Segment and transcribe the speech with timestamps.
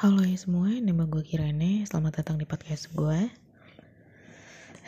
[0.00, 1.84] Halo ya semua, nama gue Kirane.
[1.84, 3.20] Selamat datang di podcast gue.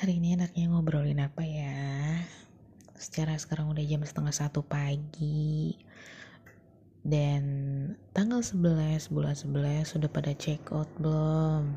[0.00, 2.16] Hari ini enaknya ngobrolin apa ya?
[2.96, 5.76] Secara sekarang udah jam setengah satu pagi.
[7.04, 7.44] Dan
[8.16, 11.76] tanggal 11 bulan 11 sudah pada check out belum?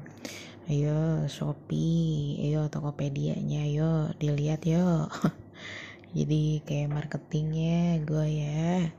[0.71, 5.11] Ayo Shopee, ayo Tokopedia-nya, ayo dilihat yo.
[6.15, 8.95] Jadi kayak marketingnya gue ya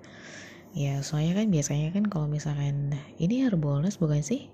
[0.77, 4.53] Ya soalnya kan biasanya kan kalau misalkan ini Harbolnas bukan sih?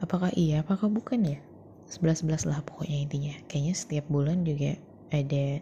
[0.00, 0.64] Apakah iya?
[0.64, 1.38] Apakah bukan ya?
[1.92, 3.34] 11-11 lah pokoknya intinya.
[3.44, 4.80] Kayaknya setiap bulan juga
[5.12, 5.60] ada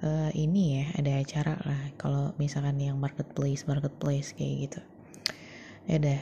[0.00, 1.82] uh, ini ya, ada acara lah.
[2.00, 4.80] Kalau misalkan yang marketplace, marketplace kayak gitu.
[5.84, 6.20] Ya udah,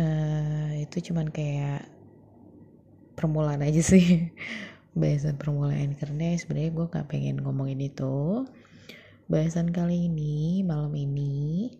[0.00, 1.84] uh, itu cuman kayak
[3.12, 4.32] permulaan aja sih.
[4.96, 8.46] Bahasan permulaan karena sebenarnya gue gak pengen ngomongin itu
[9.24, 11.72] bahasan kali ini malam ini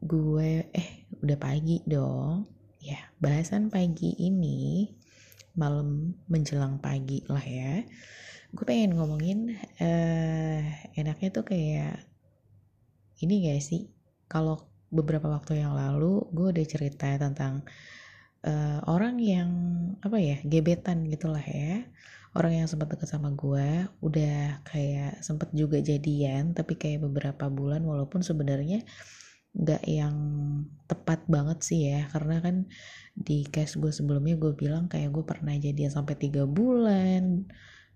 [0.00, 2.46] gue eh udah pagi dong.
[2.80, 4.88] Ya bahasan pagi ini
[5.58, 7.82] malam menjelang pagi lah ya.
[8.54, 10.62] Gue pengen ngomongin eh
[10.94, 12.06] enaknya tuh kayak
[13.20, 13.90] ini gak sih?
[14.30, 17.66] Kalau beberapa waktu yang lalu gue udah cerita tentang
[18.46, 19.50] uh, orang yang
[20.02, 21.86] apa ya gebetan gitulah ya
[22.34, 27.82] orang yang sempat deket sama gue udah kayak sempat juga jadian tapi kayak beberapa bulan
[27.82, 28.86] walaupun sebenarnya
[29.50, 30.16] nggak yang
[30.86, 32.06] tepat banget sih ya.
[32.10, 32.70] Karena kan
[33.14, 37.50] di case gue sebelumnya gue bilang kayak gue pernah jadian sampai tiga bulan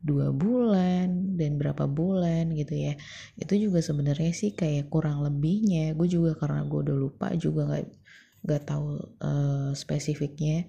[0.04, 2.94] dua bulan dan berapa bulan gitu ya.
[3.40, 5.96] Itu juga sebenarnya sih kayak kurang lebihnya.
[5.96, 7.86] Gue juga karena gue udah lupa juga nggak
[8.44, 8.86] nggak tahu
[9.24, 10.68] uh, spesifiknya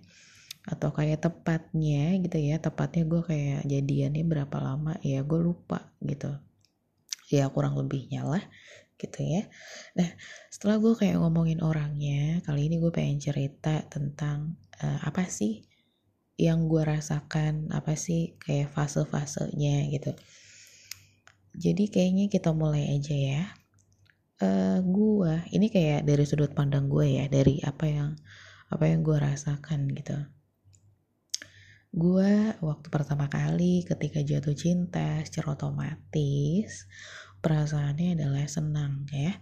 [0.65, 6.33] atau kayak tepatnya gitu ya tepatnya gue kayak jadiannya berapa lama ya gue lupa gitu.
[7.29, 8.41] Ya kurang lebihnya lah
[8.97, 9.45] gitu ya.
[9.93, 10.09] Nah
[10.49, 15.61] setelah gue kayak ngomongin orangnya kali ini gue pengen cerita tentang uh, apa sih
[16.35, 20.17] yang gue rasakan apa sih kayak fase-fasenya gitu.
[21.55, 23.43] Jadi kayaknya kita mulai aja ya.
[24.35, 28.19] Uh, gue ini kayak dari sudut pandang gue ya dari apa yang
[28.67, 30.34] apa yang gue rasakan gitu
[31.95, 36.91] gue waktu pertama kali ketika jatuh cinta secara otomatis
[37.39, 39.39] perasaannya adalah senang ya.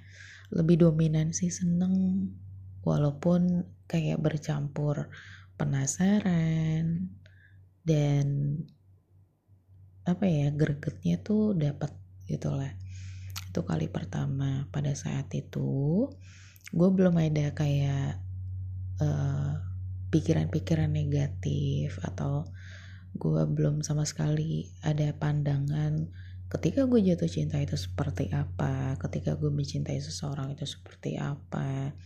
[0.53, 2.29] Lebih dominan sih seneng
[2.85, 5.09] walaupun kayak bercampur
[5.57, 7.09] penasaran
[7.81, 8.27] dan
[10.05, 11.89] apa ya gregetnya tuh dapat
[12.29, 12.69] gitu lah.
[13.49, 16.05] Itu kali pertama pada saat itu
[16.69, 18.21] gue belum ada kayak
[19.01, 19.72] uh,
[20.13, 22.45] pikiran-pikiran negatif atau
[23.17, 26.05] gue belum sama sekali ada pandangan
[26.53, 31.97] ketika gue jatuh cinta itu seperti apa ketika gue mencintai seseorang itu seperti apa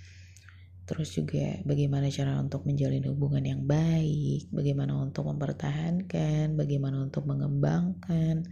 [0.88, 8.47] terus juga bagaimana cara untuk menjalin hubungan yang baik bagaimana untuk mempertahankan bagaimana untuk mengembangkan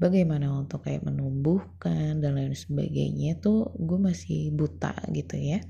[0.00, 5.60] bagaimana untuk kayak menumbuhkan dan lain sebagainya tuh gue masih buta gitu ya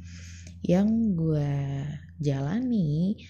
[0.63, 1.51] yang gue
[2.23, 3.21] jalani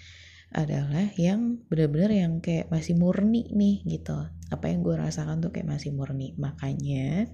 [0.55, 4.15] adalah yang benar-benar yang kayak masih murni nih gitu.
[4.49, 6.39] Apa yang gue rasakan tuh kayak masih murni.
[6.39, 7.27] Makanya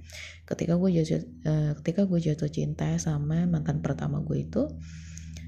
[0.49, 4.65] ketika gue jatuh uh, ketika gue jatuh cinta sama mantan pertama gue itu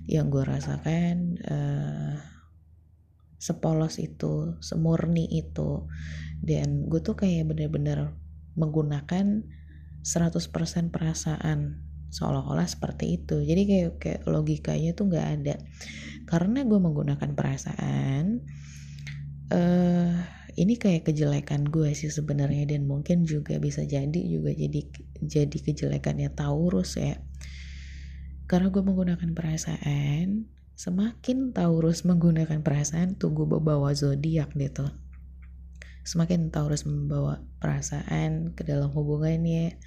[0.05, 2.15] yang gue rasakan uh,
[3.41, 5.89] sepolos itu semurni itu
[6.45, 8.13] dan gue tuh kayak bener-bener
[8.57, 9.45] menggunakan
[10.05, 11.81] 100% perasaan
[12.15, 13.43] seolah-olah seperti itu.
[13.43, 15.55] Jadi kayak kayak logikanya tuh nggak ada.
[16.31, 18.47] Karena gue menggunakan perasaan
[19.51, 20.15] uh,
[20.55, 22.71] ini kayak kejelekan gue sih sebenarnya.
[22.71, 24.81] Dan mungkin juga bisa jadi juga jadi
[25.19, 27.19] jadi kejelekannya Taurus ya.
[28.47, 30.47] Karena gue menggunakan perasaan
[30.79, 34.87] semakin Taurus menggunakan perasaan tunggu bawa zodiak gitu
[36.05, 39.81] semakin Taurus membawa perasaan ke dalam hubungannya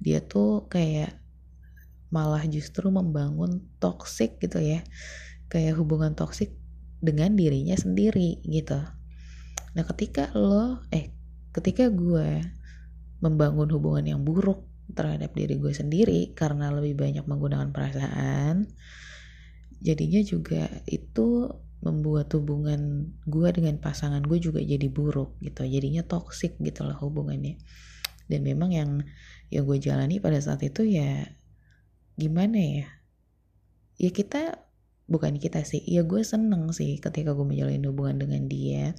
[0.00, 1.19] dia tuh kayak
[2.10, 4.82] malah justru membangun toxic gitu ya.
[5.50, 6.54] Kayak hubungan toxic
[7.00, 8.78] dengan dirinya sendiri gitu.
[9.74, 11.14] Nah ketika lo eh
[11.50, 12.44] ketika gue
[13.24, 18.66] membangun hubungan yang buruk terhadap diri gue sendiri karena lebih banyak menggunakan perasaan
[19.80, 21.48] jadinya juga itu
[21.80, 25.64] membuat hubungan gue dengan pasangan gue juga jadi buruk gitu.
[25.64, 27.56] Jadinya toxic gitu lah hubungannya.
[28.28, 28.90] Dan memang yang
[29.48, 31.24] yang gue jalani pada saat itu ya
[32.20, 32.88] gimana ya?
[33.96, 34.60] Ya kita
[35.08, 38.92] bukan kita sih ya gue seneng sih ketika gue menjalin hubungan dengan dia.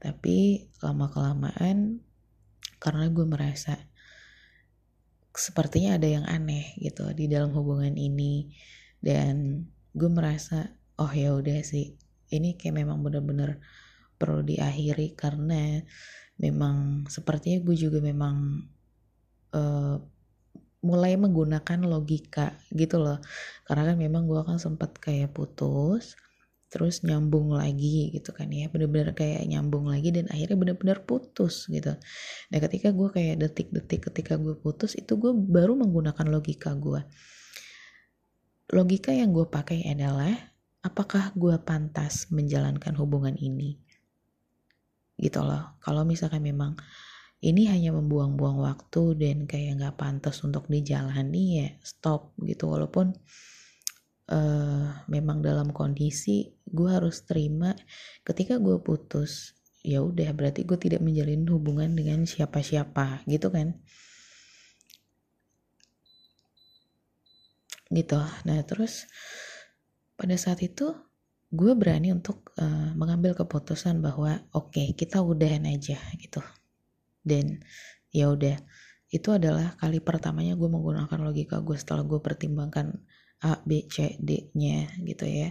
[0.00, 2.00] Tapi lama kelamaan
[2.80, 3.76] karena gue merasa
[5.36, 8.48] sepertinya ada yang aneh gitu di dalam hubungan ini.
[9.04, 12.00] Dan gue merasa oh ya udah sih
[12.32, 13.60] ini kayak memang bener-bener
[14.16, 15.82] perlu diakhiri karena
[16.40, 18.66] memang sepertinya gue juga memang
[19.54, 19.96] uh,
[20.84, 23.18] mulai menggunakan logika gitu loh.
[23.64, 26.20] Karena kan memang gue kan sempat kayak putus
[26.68, 28.68] terus nyambung lagi gitu kan ya.
[28.68, 31.96] Bener-bener kayak nyambung lagi dan akhirnya bener-bener putus gitu.
[32.52, 37.00] Nah ketika gue kayak detik-detik ketika gue putus itu gue baru menggunakan logika gue
[38.72, 40.32] logika yang gue pakai adalah
[40.80, 43.76] apakah gue pantas menjalankan hubungan ini?
[45.20, 45.76] Gitu loh.
[45.78, 46.76] Kalau misalkan memang
[47.44, 52.72] ini hanya membuang-buang waktu dan kayak nggak pantas untuk dijalani ya stop gitu.
[52.72, 53.12] Walaupun
[54.32, 57.76] uh, memang dalam kondisi gue harus terima
[58.24, 59.52] ketika gue putus
[59.84, 63.76] ya udah berarti gue tidak menjalin hubungan dengan siapa-siapa gitu kan?
[67.92, 68.20] Gitu.
[68.48, 69.04] Nah terus
[70.16, 70.96] pada saat itu
[71.52, 76.40] gue berani untuk uh, mengambil keputusan bahwa oke okay, kita udahan aja gitu
[77.24, 77.64] dan
[78.14, 78.60] ya udah
[79.10, 82.94] itu adalah kali pertamanya gue menggunakan logika gue setelah gue pertimbangkan
[83.44, 85.50] A B C D nya gitu ya.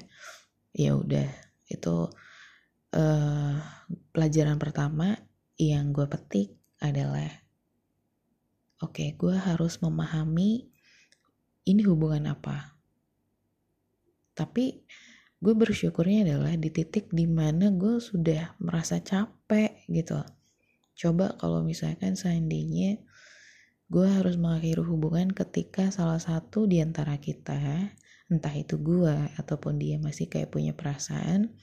[0.74, 1.30] Ya udah
[1.70, 2.10] itu
[2.98, 3.56] uh,
[4.12, 5.16] pelajaran pertama
[5.56, 7.30] yang gue petik adalah
[8.84, 10.68] oke okay, gue harus memahami
[11.64, 12.75] ini hubungan apa.
[14.34, 14.84] Tapi
[15.40, 20.20] gue bersyukurnya adalah di titik di mana gue sudah merasa capek gitu
[20.94, 23.01] coba kalau misalkan seandainya
[23.94, 27.94] gue harus mengakhiri hubungan ketika salah satu di antara kita,
[28.31, 31.54] entah itu gue ataupun dia masih kayak punya perasaan,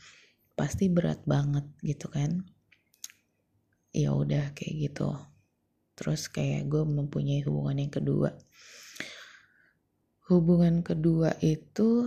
[0.55, 2.47] pasti berat banget gitu kan.
[3.91, 5.11] Ya udah kayak gitu.
[5.99, 8.31] Terus kayak gue mempunyai hubungan yang kedua.
[10.31, 12.07] Hubungan kedua itu,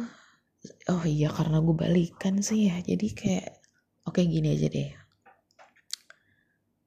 [0.88, 3.48] oh iya karena gue balikan sih ya, jadi kayak,
[4.08, 5.03] oke okay, gini aja deh.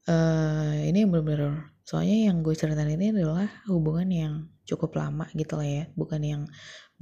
[0.07, 5.67] Uh, ini bener-bener soalnya yang gue ceritain ini adalah hubungan yang cukup lama gitu lah
[5.67, 5.85] ya.
[5.99, 6.43] Bukan yang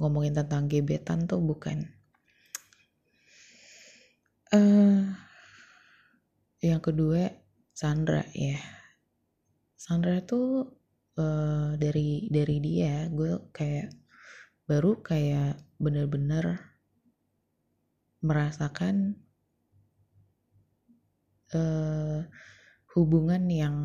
[0.01, 1.85] ngomongin tentang gebetan tuh bukan.
[4.49, 5.13] Uh,
[6.65, 7.29] yang kedua
[7.75, 8.57] Sandra ya.
[9.77, 10.73] Sandra tuh
[11.19, 13.93] uh, dari dari dia gue kayak
[14.65, 16.57] baru kayak bener-bener
[18.25, 19.13] merasakan
[21.53, 22.25] uh,
[22.95, 23.75] hubungan yang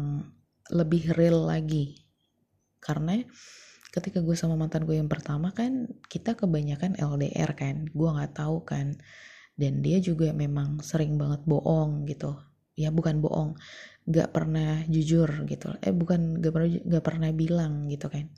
[0.71, 2.07] lebih real lagi.
[2.79, 3.19] Karena
[3.91, 8.63] ketika gue sama mantan gue yang pertama kan kita kebanyakan LDR kan gue nggak tahu
[8.63, 8.97] kan.
[9.59, 12.39] Dan dia juga memang sering banget bohong gitu.
[12.79, 13.59] Ya bukan bohong
[14.09, 15.77] nggak pernah jujur gitu.
[15.85, 18.31] Eh bukan nggak pernah nggak pernah bilang gitu kan.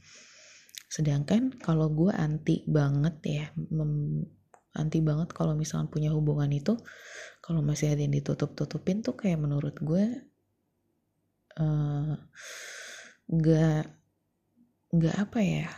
[0.88, 4.24] Sedangkan kalau gue anti banget ya mem,
[4.74, 6.76] anti banget kalau misalnya punya hubungan itu
[7.44, 10.31] kalau masih ada yang ditutup tutupin tuh kayak menurut gue
[11.58, 12.14] uh,
[13.28, 13.84] nggak
[14.92, 15.68] nggak apa ya.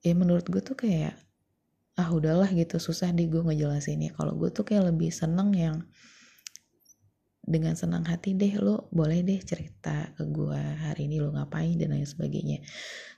[0.00, 1.14] Ya menurut gue tuh kayak
[1.98, 2.80] ah udahlah gitu.
[2.80, 4.16] Susah di gue ngejelasinnya.
[4.16, 5.84] Kalau gue tuh kayak lebih seneng yang
[7.50, 11.92] dengan senang hati deh lo boleh deh cerita ke gue hari ini lo ngapain dan
[11.92, 12.62] lain sebagainya.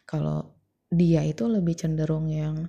[0.09, 0.57] Kalau
[0.89, 2.69] dia itu lebih cenderung yang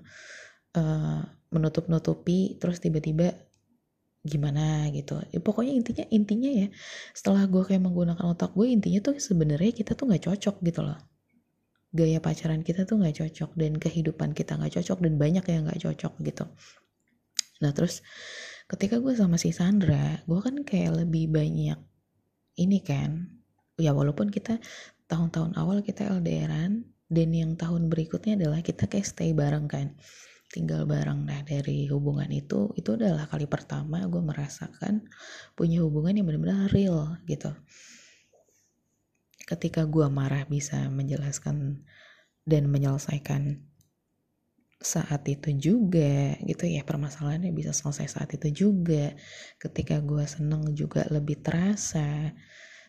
[0.76, 1.22] uh,
[1.54, 3.32] menutup-nutupi terus tiba-tiba
[4.24, 5.20] gimana gitu.
[5.30, 6.68] Ya, pokoknya intinya intinya ya
[7.12, 10.98] setelah gue kayak menggunakan otak gue intinya tuh sebenarnya kita tuh nggak cocok gitu loh.
[11.94, 15.82] Gaya pacaran kita tuh nggak cocok dan kehidupan kita nggak cocok dan banyak yang nggak
[15.84, 16.46] cocok gitu.
[17.62, 18.00] Nah terus
[18.72, 21.78] ketika gue sama si Sandra gue kan kayak lebih banyak
[22.58, 23.28] ini kan
[23.76, 24.58] ya walaupun kita
[25.12, 29.94] tahun-tahun awal kita LDRan dan yang tahun berikutnya adalah kita kayak stay bareng kan
[30.54, 31.26] tinggal bareng.
[31.26, 35.02] Nah dari hubungan itu itu adalah kali pertama gue merasakan
[35.58, 37.50] punya hubungan yang benar-benar real gitu.
[39.50, 41.82] Ketika gue marah bisa menjelaskan
[42.46, 43.66] dan menyelesaikan
[44.84, 46.86] saat itu juga gitu ya.
[46.86, 49.18] Permasalahannya bisa selesai saat itu juga.
[49.58, 52.36] Ketika gue seneng juga lebih terasa.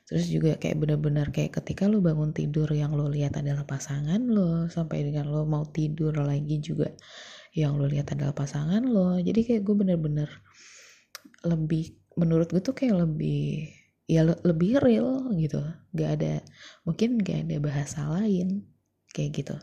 [0.04, 4.68] Terus juga kayak bener-bener kayak ketika lo bangun tidur yang lo lihat adalah pasangan lo
[4.68, 6.92] sampai dengan lo mau tidur lagi juga
[7.54, 9.14] yang lo lihat adalah pasangan lo.
[9.22, 10.30] Jadi kayak gue bener-bener
[11.46, 13.70] lebih menurut gue tuh kayak lebih
[14.10, 15.62] ya lebih real gitu.
[15.94, 16.42] Gak ada
[16.82, 18.66] mungkin gak ada bahasa lain
[19.14, 19.56] kayak gitu.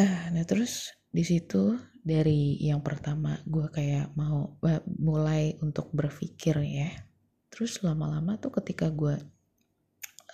[0.00, 4.56] Ah nah terus di situ dari yang pertama gue kayak mau
[4.96, 6.88] mulai untuk berpikir ya.
[7.52, 9.20] Terus lama-lama tuh ketika gue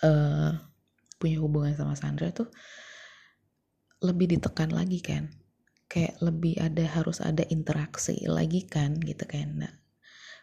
[0.07, 0.51] uh,
[1.19, 2.47] punya hubungan sama Sandra tuh
[4.03, 5.31] lebih ditekan lagi kan.
[5.87, 9.63] Kayak lebih ada harus ada interaksi lagi kan gitu kan.
[9.63, 9.73] Nah,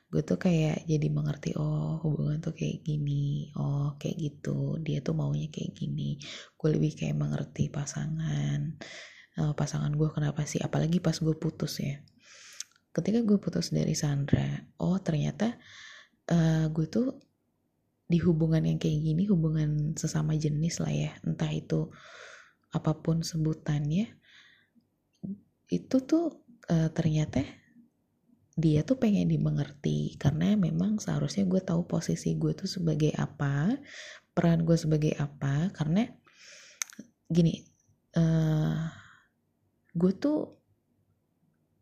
[0.08, 5.14] gue tuh kayak jadi mengerti oh hubungan tuh kayak gini oh kayak gitu dia tuh
[5.18, 6.16] maunya kayak gini.
[6.56, 8.78] Gue lebih kayak mengerti pasangan
[9.42, 11.98] uh, pasangan gue kenapa sih apalagi pas gue putus ya.
[12.94, 15.58] Ketika gue putus dari Sandra oh ternyata
[16.30, 17.10] uh, gue tuh
[18.04, 21.88] di hubungan yang kayak gini hubungan sesama jenis lah ya entah itu
[22.74, 24.10] apa pun sebutannya
[25.70, 27.40] itu tuh uh, ternyata
[28.54, 30.14] dia tuh pengen dimengerti.
[30.18, 33.74] Karena memang seharusnya gue tahu posisi gue tuh sebagai apa
[34.34, 35.70] peran gue sebagai apa.
[35.74, 36.06] Karena
[37.26, 37.62] gini
[38.18, 38.90] uh,
[39.94, 40.54] gue tuh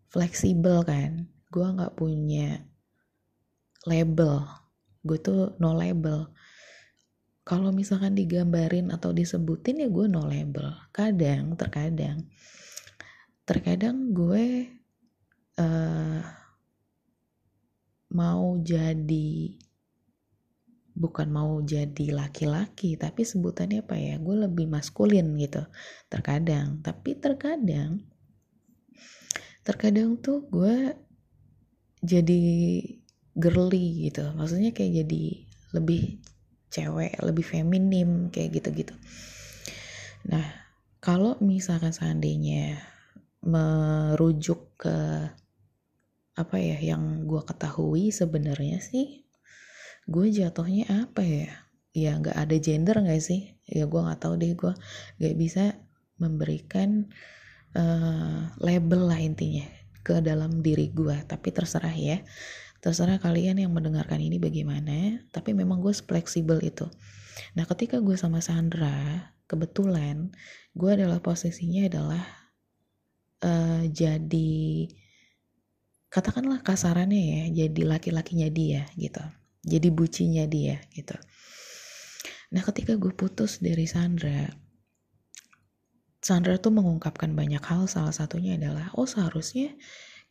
[0.08, 1.28] fleksibel kan.
[1.52, 2.64] Gue nggak punya
[3.84, 4.48] label.
[5.04, 6.32] Gue tuh no label
[7.42, 12.30] kalau misalkan digambarin atau disebutin ya gue no label kadang terkadang.
[13.42, 14.70] Terkadang gue
[15.58, 16.22] uh,
[18.14, 19.58] mau jadi
[20.92, 24.22] bukan mau jadi laki-laki tapi sebutannya apa ya?
[24.22, 25.66] Gue lebih maskulin gitu.
[26.06, 26.78] Terkadang.
[26.78, 28.06] Tapi terkadang
[29.62, 30.94] terkadang tuh gue
[32.02, 32.42] jadi
[33.34, 34.30] girly gitu.
[34.34, 35.24] Maksudnya kayak jadi
[35.72, 36.22] lebih
[36.72, 38.96] cewek lebih feminim kayak gitu-gitu.
[40.26, 40.44] Nah
[41.04, 42.80] kalau misalkan seandainya
[43.44, 45.28] merujuk ke
[46.32, 49.28] apa ya yang gue ketahui sebenarnya sih
[50.08, 51.52] gue jatuhnya apa ya?
[51.92, 53.52] Ya nggak ada gender nggak sih?
[53.68, 54.72] Ya gue nggak tahu deh gue
[55.20, 55.76] nggak bisa
[56.16, 57.12] memberikan
[57.76, 59.66] uh, label lah intinya
[60.02, 62.18] ke dalam diri gue tapi terserah ya
[62.82, 66.90] terserah kalian yang mendengarkan ini bagaimana tapi memang gue fleksibel itu.
[67.54, 70.34] Nah ketika gue sama Sandra kebetulan
[70.74, 72.24] gue adalah posisinya adalah
[73.46, 74.90] uh, jadi
[76.10, 79.22] katakanlah kasarannya ya jadi laki-lakinya dia gitu.
[79.62, 81.14] Jadi bucinya dia gitu.
[82.50, 84.50] Nah ketika gue putus dari Sandra
[86.18, 87.86] Sandra tuh mengungkapkan banyak hal.
[87.86, 89.70] Salah satunya adalah oh seharusnya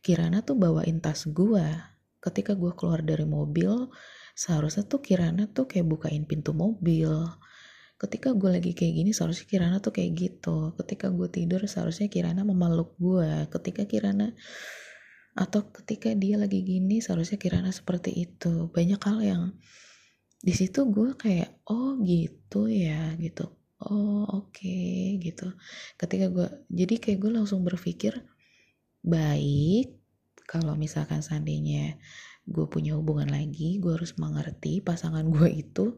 [0.04, 1.91] Kirana tuh bawain tas gue
[2.22, 3.90] ketika gue keluar dari mobil
[4.32, 7.10] seharusnya tuh Kirana tuh kayak bukain pintu mobil.
[7.98, 10.74] Ketika gue lagi kayak gini seharusnya Kirana tuh kayak gitu.
[10.78, 14.34] Ketika gue tidur seharusnya Kirana memeluk gue ketika Kirana
[15.32, 18.70] atau ketika dia lagi gini seharusnya Kirana seperti itu.
[18.70, 19.42] Banyak hal yang
[20.42, 23.50] di situ gue kayak oh gitu ya gitu.
[23.82, 25.54] Oh oke okay, gitu.
[25.98, 28.18] Ketika gue jadi kayak gue langsung berpikir
[29.02, 30.01] baik
[30.46, 31.96] kalau misalkan seandainya
[32.42, 35.94] gue punya hubungan lagi gue harus mengerti pasangan gue itu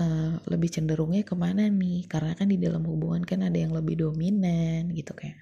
[0.00, 2.06] uh, lebih cenderungnya ke mana nih?
[2.10, 5.34] Karena kan di dalam hubungan kan ada yang lebih dominan gitu kan.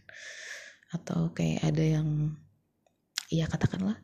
[0.92, 2.36] Atau kayak ada yang
[3.32, 3.96] ya katakanlah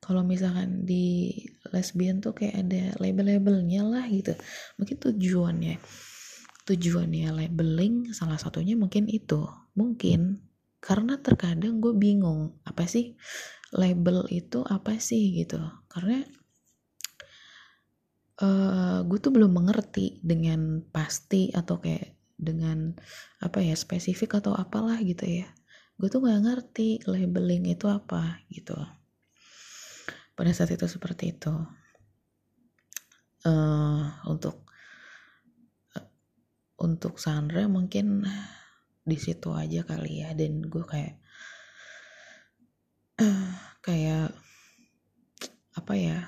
[0.00, 1.36] kalau misalkan di
[1.68, 4.32] lesbian tuh kayak ada label-labelnya lah gitu.
[4.80, 5.76] Mungkin tujuannya
[6.64, 9.44] tujuannya labeling salah satunya mungkin itu.
[9.76, 10.40] Mungkin
[10.80, 13.12] karena terkadang gue bingung apa sih
[13.74, 15.58] label itu apa sih gitu.
[15.86, 16.22] Karena
[18.42, 22.96] uh, eh, gue tuh belum mengerti dengan pasti atau kayak dengan
[23.44, 25.48] apa ya spesifik atau apalah gitu ya.
[26.00, 28.74] Gue tuh nggak ngerti labeling itu apa gitu.
[30.32, 31.52] Pada saat itu seperti itu.
[33.40, 34.68] Uh, untuk
[35.96, 36.08] uh,
[36.80, 38.24] untuk Sandra mungkin
[39.04, 40.32] di situ aja kali ya.
[40.32, 41.20] Dan gue kayak
[43.86, 44.34] kayak
[45.76, 46.18] apa ya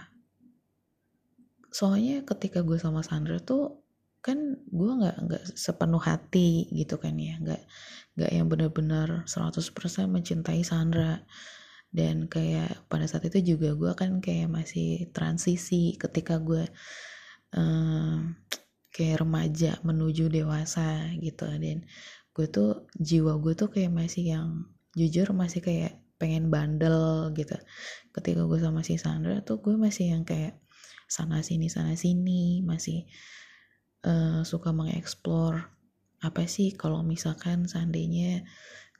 [1.73, 3.81] soalnya ketika gue sama Sandra tuh
[4.23, 4.39] kan
[4.71, 7.63] gue nggak nggak sepenuh hati gitu kan ya nggak
[8.17, 9.73] nggak yang benar-benar 100%
[10.09, 11.25] mencintai Sandra.
[11.93, 16.65] Dan kayak pada saat itu juga gue kan kayak masih transisi ketika gue
[17.53, 18.33] um,
[18.93, 21.45] kayak remaja menuju dewasa gitu.
[21.49, 21.85] Dan
[22.33, 24.49] gue tuh jiwa gue tuh kayak masih yang
[24.97, 27.59] jujur masih kayak pengen bandel gitu.
[28.15, 30.63] Ketika gue sama si Sandra tuh gue masih yang kayak
[31.11, 33.11] sana sini sana sini masih
[34.07, 35.67] uh, suka mengeksplor
[36.23, 38.47] apa sih kalau misalkan seandainya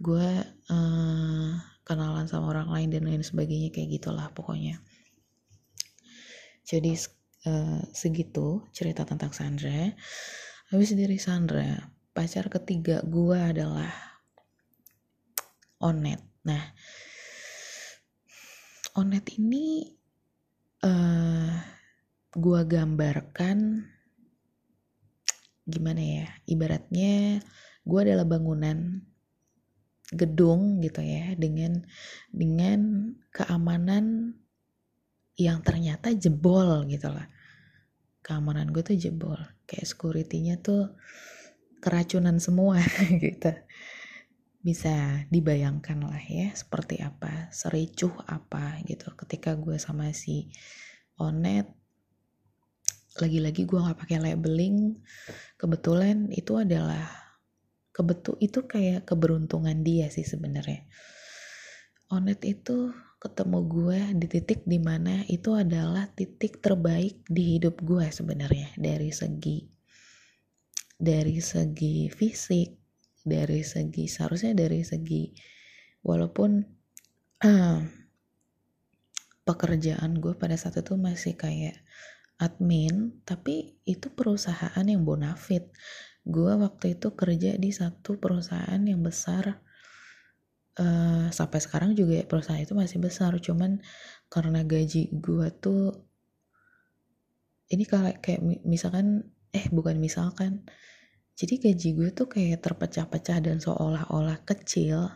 [0.03, 0.29] gue
[0.69, 1.51] uh,
[1.87, 4.83] kenalan sama orang lain dan lain sebagainya kayak gitulah pokoknya.
[6.67, 6.99] Jadi
[7.47, 9.95] uh, segitu cerita tentang Sandra.
[10.75, 11.79] Habis dari Sandra
[12.11, 13.95] pacar ketiga gue adalah
[15.81, 16.21] Onet.
[16.45, 16.63] Nah
[18.93, 19.89] Onet ini
[20.85, 21.53] uh,
[22.37, 23.89] gua gambarkan
[25.65, 27.41] gimana ya ibaratnya
[27.89, 29.01] gua adalah bangunan
[30.13, 31.81] gedung gitu ya dengan
[32.29, 34.37] dengan keamanan
[35.41, 37.33] yang ternyata jebol gitu lah.
[38.21, 40.93] Keamanan gue tuh jebol kayak securitynya tuh
[41.81, 42.77] keracunan semua
[43.25, 43.57] gitu
[44.63, 49.11] bisa dibayangkan lah ya seperti apa sericuh apa gitu.
[49.19, 50.49] Ketika gue sama si
[51.19, 51.67] Onet
[53.19, 54.97] lagi-lagi gue nggak pakai labeling
[55.61, 57.05] kebetulan itu adalah
[57.93, 60.87] kebetul itu kayak keberuntungan dia sih sebenarnya.
[62.09, 68.11] Onet itu ketemu gue di titik di mana itu adalah titik terbaik di hidup gue
[68.11, 69.63] sebenarnya dari segi
[70.99, 72.82] dari segi fisik
[73.23, 75.33] dari segi seharusnya dari segi
[76.03, 76.63] walaupun
[77.47, 77.81] uh,
[79.49, 81.83] pekerjaan gue pada saat itu masih kayak
[82.39, 85.71] admin tapi itu perusahaan yang bonafit.
[86.23, 89.63] Gue waktu itu kerja di satu perusahaan yang besar
[90.79, 93.35] uh, sampai sekarang juga perusahaan itu masih besar.
[93.39, 93.83] Cuman
[94.31, 96.07] karena gaji gue tuh
[97.73, 100.67] ini kayak kayak misalkan eh bukan misalkan
[101.33, 105.09] jadi gaji gue tuh kayak terpecah-pecah dan seolah-olah kecil.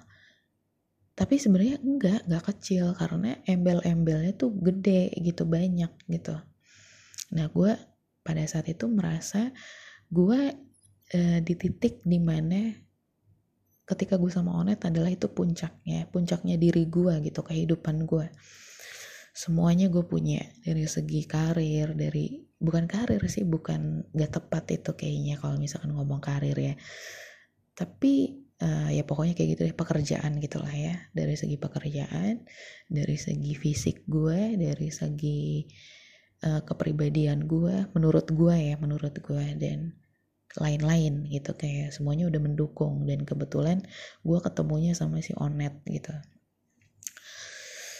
[1.17, 2.97] Tapi sebenarnya enggak enggak kecil.
[2.97, 6.37] Karena embel-embelnya tuh gede gitu banyak gitu.
[7.37, 7.73] Nah gue
[8.25, 9.55] pada saat itu merasa
[10.11, 10.41] gue
[11.15, 12.75] e, di titik di mana
[13.87, 18.27] ketika gue sama Onet adalah itu puncaknya puncaknya diri gue gitu kehidupan gue
[19.37, 25.37] semuanya gue punya dari segi karir dari bukan karir sih bukan gak tepat itu kayaknya
[25.37, 26.75] kalau misalkan ngomong karir ya.
[27.77, 28.33] Tapi
[28.65, 30.97] uh, ya pokoknya kayak gitu deh pekerjaan gitulah ya.
[31.13, 32.49] Dari segi pekerjaan
[32.89, 35.69] dari segi fisik gue dari segi
[36.49, 40.01] uh, kepribadian gue menurut gue ya menurut gue dan
[40.57, 41.53] lain-lain gitu.
[41.53, 43.85] Kayak semuanya udah mendukung dan kebetulan
[44.25, 46.17] gue ketemunya sama si Onet gitu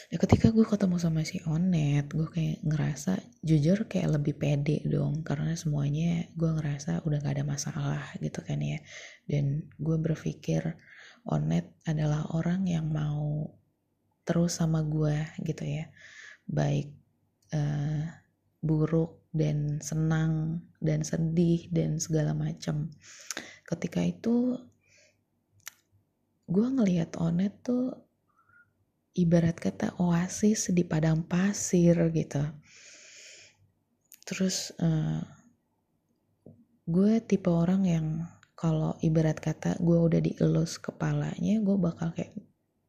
[0.07, 5.27] ya ketika gue ketemu sama si Onet gue kayak ngerasa jujur kayak lebih pede dong
[5.27, 8.79] karena semuanya gue ngerasa udah gak ada masalah gitu kan ya.
[9.27, 10.79] Dan gue berpikir
[11.27, 13.51] Onet adalah orang yang mau
[14.23, 15.91] terus sama gue gitu ya.
[16.47, 16.95] Baik
[17.51, 18.07] uh,
[18.63, 22.95] buruk dan senang dan sedih dan segala macam.
[23.67, 24.55] Ketika itu
[26.47, 28.06] gue ngelihat Onet tuh
[29.17, 32.45] ibarat kata oasis di padang pasir gitu.
[34.29, 35.25] Terus uh,
[36.87, 38.07] gue tipe orang yang
[38.57, 42.37] kalau ibarat kata gue udah dielus kepalanya gue bakal kayak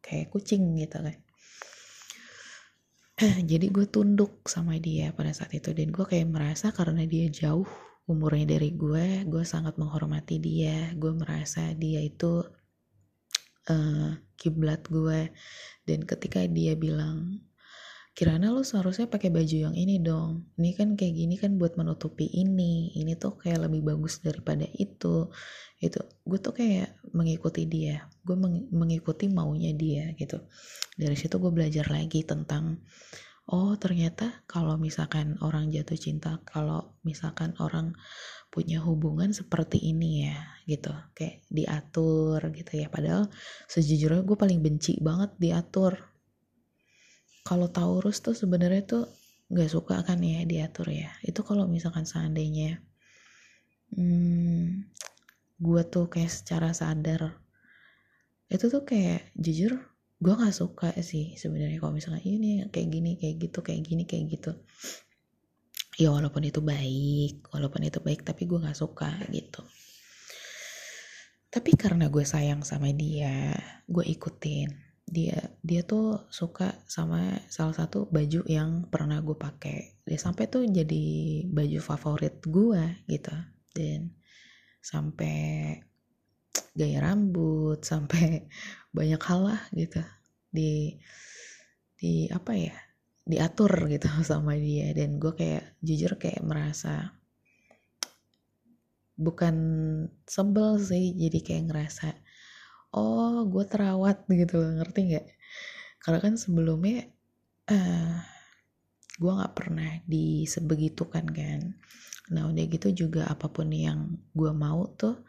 [0.03, 1.17] kayak kucing gitu kan.
[3.49, 7.65] Jadi gue tunduk sama dia pada saat itu dan gue kayak merasa karena dia jauh
[8.07, 12.39] umurnya dari gue gue sangat menghormati dia gue merasa dia itu
[13.69, 15.31] uh, kiblat gue.
[15.87, 17.47] Dan ketika dia bilang
[18.17, 20.49] Kirana lo seharusnya pakai baju yang ini dong.
[20.57, 22.89] Ini kan kayak gini kan buat menutupi ini.
[22.97, 25.29] Ini tuh kayak lebih bagus daripada itu.
[25.77, 28.09] Itu gue tuh kayak mengikuti dia.
[28.25, 30.41] Gue meng mengikuti maunya dia gitu.
[30.97, 32.81] Dari situ gue belajar lagi tentang
[33.53, 37.93] oh ternyata kalau misalkan orang jatuh cinta kalau misalkan orang
[38.47, 40.91] punya hubungan seperti ini ya gitu.
[41.15, 42.87] Kayak diatur gitu ya.
[42.91, 43.31] Padahal
[43.71, 45.95] sejujurnya gue paling benci banget diatur.
[47.47, 49.03] Kalau Taurus tuh sebenarnya tuh
[49.47, 51.11] nggak suka kan ya diatur ya.
[51.23, 52.83] Itu kalau misalkan seandainya
[53.95, 54.83] hmm,
[55.57, 57.39] gue tuh kayak secara sadar
[58.47, 59.75] itu tuh kayak jujur
[60.17, 61.79] gue nggak suka sih sebenarnya.
[61.79, 64.51] Kalau misalkan ini kayak gini kayak gitu kayak gini kayak gitu
[65.97, 69.65] ya walaupun itu baik walaupun itu baik tapi gue nggak suka gitu.
[71.49, 73.57] Tapi karena gue sayang sama dia
[73.89, 74.69] gue ikutin.
[75.07, 80.05] Dia dia tuh suka sama salah satu baju yang pernah gue pakai.
[80.05, 81.05] Dia sampai tuh jadi
[81.49, 83.33] baju favorit gue gitu.
[83.73, 84.13] Dan
[84.85, 85.73] sampai
[86.77, 88.45] gaya rambut sampai
[88.97, 90.03] banyak hal lah gitu.
[90.53, 90.93] Di
[91.97, 92.77] di apa ya
[93.27, 94.95] diatur gitu sama dia.
[94.95, 97.13] Dan gue kayak jujur kayak merasa
[99.19, 99.55] bukan
[100.23, 101.13] sebel sih.
[101.13, 102.07] Jadi kayak ngerasa
[102.95, 105.27] oh gue terawat gitu ngerti nggak?
[105.99, 107.03] Karena kan sebelumnya
[107.67, 108.15] uh,
[109.19, 111.75] gue nggak pernah disebegitukan kan.
[112.31, 115.19] Nah udah gitu juga apa pun yang gue mau tuh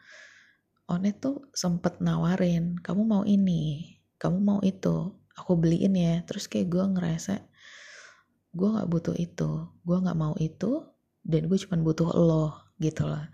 [0.89, 6.15] Onet tuh sempet nawarin kamu mau ini kamu mau itu aku beliin ya.
[6.25, 7.48] Terus kayak gue ngerasa
[8.53, 9.69] gue nggak butuh itu.
[9.85, 10.85] Gue nggak mau itu
[11.25, 13.25] dan gue cuma butuh lo gitu loh.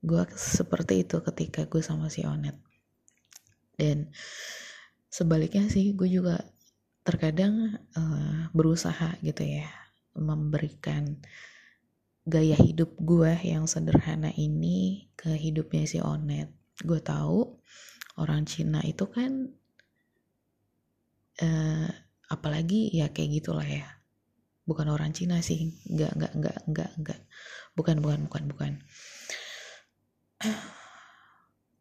[0.00, 2.56] Gue seperti itu ketika gue sama si Onet.
[3.76, 4.12] Dan
[5.08, 6.40] sebaliknya sih gue juga
[7.00, 9.66] terkadang uh, berusaha gitu ya
[10.14, 11.16] memberikan
[12.28, 16.52] gaya hidup gue yang sederhana ini ke hidupnya si Onet.
[16.80, 17.56] Gue tahu
[18.20, 19.48] orang Cina itu kan
[21.40, 21.88] uh,
[22.28, 23.99] apalagi ya kayak gitulah ya
[24.68, 25.72] bukan orang Cina sih.
[25.88, 27.20] Nggak nggak nggak nggak nggak.
[27.76, 28.72] Bukan bukan bukan bukan.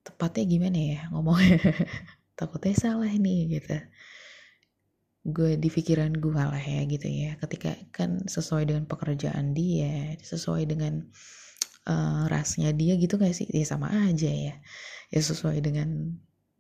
[0.06, 1.60] Tepatnya gimana ya ngomongnya?
[2.40, 3.78] Takutnya salah nih gitu.
[5.28, 7.36] Gue di pikiran gue lah ya gitu ya.
[7.40, 11.04] Ketika kan sesuai dengan pekerjaan dia sesuai dengan
[11.90, 13.48] uh, rasnya dia gitu gak sih?
[13.52, 14.56] Ya sama aja ya.
[15.12, 16.20] Ya sesuai dengan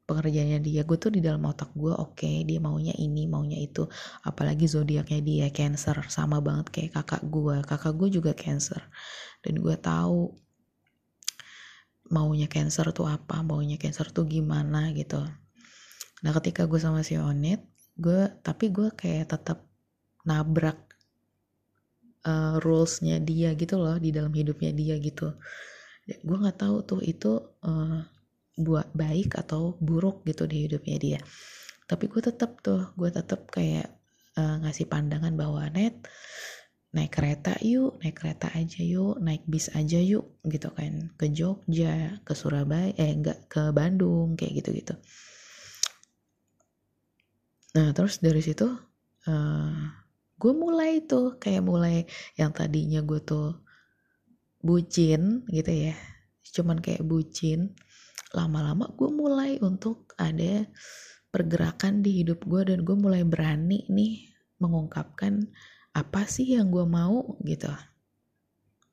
[0.09, 0.81] pekerjaannya dia.
[0.81, 3.85] Gue tuh di dalam otak gue oke okay, dia maunya ini maunya itu.
[4.25, 7.61] Apalagi zodiaknya dia cancer sama banget kayak kakak gue.
[7.61, 8.81] Kakak gue juga cancer.
[9.45, 10.33] Dan gue tahu
[12.09, 15.21] maunya cancer tuh apa maunya cancer tuh gimana gitu.
[16.25, 17.61] Nah ketika gue sama si Onit
[17.99, 19.69] gue tapi gue kayak tetap
[20.25, 20.89] nabrak
[22.25, 25.37] uh, rulesnya dia gitu loh di dalam hidupnya dia gitu.
[26.25, 28.01] Gue nggak tahu tuh itu uh,
[28.59, 31.19] buat baik atau buruk gitu di hidupnya dia.
[31.87, 33.87] Tapi gue tetap tuh gue tetap kayak
[34.35, 35.95] uh, ngasih pandangan bahwa net
[36.89, 41.15] naik kereta yuk naik kereta aja yuk naik bis aja yuk gitu kan.
[41.15, 44.95] Ke Jogja ke Surabaya eh enggak ke Bandung kayak gitu gitu
[47.77, 48.65] Nah terus dari situ
[49.29, 49.81] uh,
[50.39, 52.07] gue mulai tuh kayak mulai
[52.39, 53.59] yang tadinya gue tuh
[54.59, 55.95] bucin gitu ya,
[56.55, 57.75] cuman kayak bucin.
[58.33, 60.65] Lama-lama gue mulai untuk ada
[61.29, 64.29] pergerakan di hidup gue dan gue mulai berani nih
[64.61, 65.49] mengungkapkan
[65.93, 67.69] apa sih yang gue mau gitu.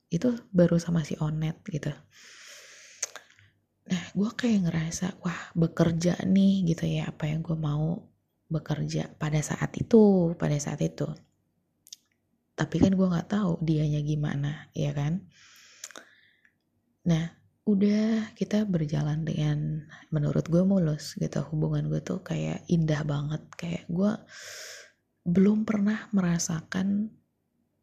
[0.09, 1.92] Itu baru sama si Onet gitu.
[3.87, 8.03] Nah gue kayak ngerasa wah bekerja nih gitu ya apa yang gue mau
[8.46, 11.07] bekerja pada saat itu pada saat itu
[12.57, 15.27] tapi kan gue nggak tahu dianya gimana ya kan
[17.05, 17.37] nah
[17.67, 19.83] udah kita berjalan dengan
[20.15, 21.43] menurut gue mulus gitu.
[21.51, 23.43] Hubungan gue tuh kayak indah banget.
[23.59, 24.13] Kayak gue
[25.27, 27.11] belum pernah merasakan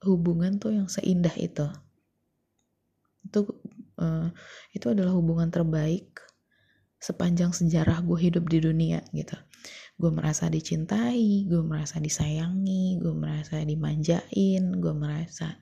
[0.08, 1.68] hubungan tuh yang seindah itu.
[3.28, 3.60] Itu
[4.00, 4.32] uh,
[4.72, 6.16] itu adalah hubungan terbaik
[7.04, 9.36] sepanjang sejarah gue hidup di dunia gitu.
[10.00, 15.60] Gue merasa dicintai gue merasa disayangi gue merasa dimanjain gue merasa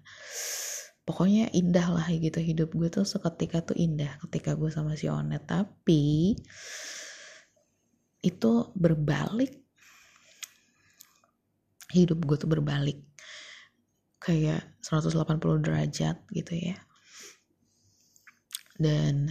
[1.12, 5.44] pokoknya indah lah gitu hidup gue tuh seketika tuh indah ketika gue sama si Onet.
[5.44, 6.32] Tapi
[8.24, 9.52] itu berbalik.
[11.92, 13.04] Hidup gue tuh berbalik.
[14.24, 15.20] Kayak 180
[15.60, 16.80] derajat gitu ya.
[18.80, 19.28] Dan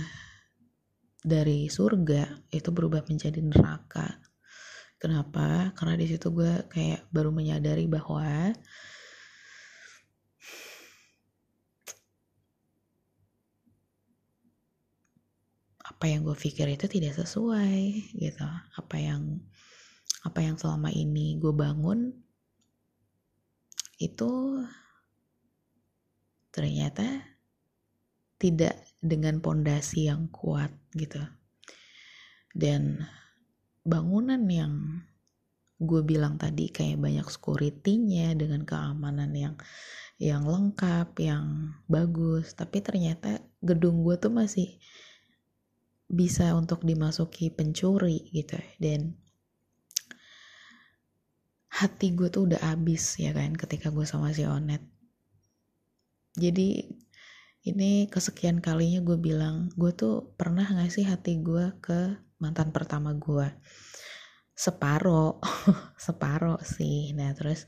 [1.25, 4.21] dari surga itu berubah menjadi neraka.
[5.01, 5.73] Kenapa?
[5.73, 8.53] Karena di situ gue kayak baru menyadari bahwa
[16.01, 18.49] apa yang gue pikir itu tidak sesuai gitu.
[18.73, 19.37] Apa yang
[20.25, 22.09] apa yang selama ini gue bangun
[24.01, 24.65] itu
[26.49, 27.05] ternyata
[28.41, 31.21] tidak dengan pondasi yang kuat gitu.
[32.57, 33.05] Dan
[33.85, 35.05] bangunan yang
[35.85, 39.61] gue bilang tadi kayak banyak security-nya dengan keamanan yang
[40.17, 44.81] yang lengkap, yang bagus, tapi ternyata gedung gue tuh masih
[46.11, 48.59] bisa untuk dimasuki pencuri gitu.
[48.83, 49.15] Dan
[51.71, 54.83] hati gue tuh udah abis ya kan ketika gue sama si Onet.
[56.35, 56.83] Jadi
[57.65, 63.49] ini kesekian kalinya gue bilang gue tuh pernah ngasih hati gue ke mantan pertama gue.
[64.53, 65.39] Separo
[66.05, 67.15] separo sih.
[67.15, 67.65] Nah terus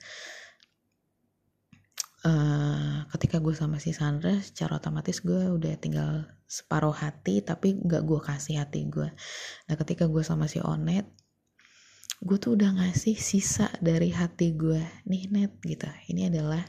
[2.26, 8.05] uh, ketika gue sama si Sandra secara otomatis gue udah tinggal separuh hati tapi nggak
[8.05, 9.09] gue kasih hati gue
[9.65, 11.09] nah ketika gue sama si Onet
[12.23, 14.79] gue tuh udah ngasih sisa dari hati gue
[15.11, 15.91] nih net gitu.
[16.07, 16.62] Ini adalah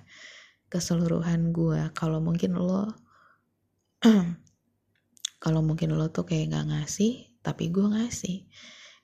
[0.66, 2.90] keseluruhan gue kalau mungkin lo
[5.44, 8.50] kalau mungkin lo tuh kayak gak ngasih tapi gue ngasih.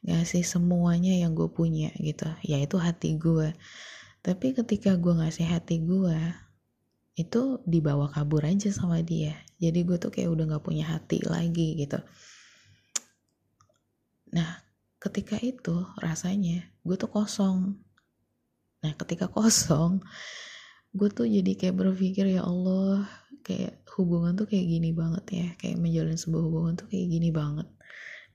[0.10, 2.26] Ngasih semuanya yang gue punya gitu.
[2.42, 3.54] Yaitu hati gue
[4.26, 6.18] tapi ketika gue ngasih hati gue
[7.13, 11.76] itu dibawa kabur aja sama dia jadi gue tuh kayak udah gak punya hati lagi
[11.76, 12.00] gitu.
[14.32, 14.63] Nah
[15.00, 17.76] ketika itu rasanya gue tuh kosong.
[18.80, 20.00] Nah ketika kosong
[20.95, 23.06] gue tuh jadi kayak berpikir ya Allah
[23.45, 25.48] kayak hubungan tuh kayak gini banget ya.
[25.60, 27.67] Kayak menjalin sebuah hubungan tuh kayak gini banget.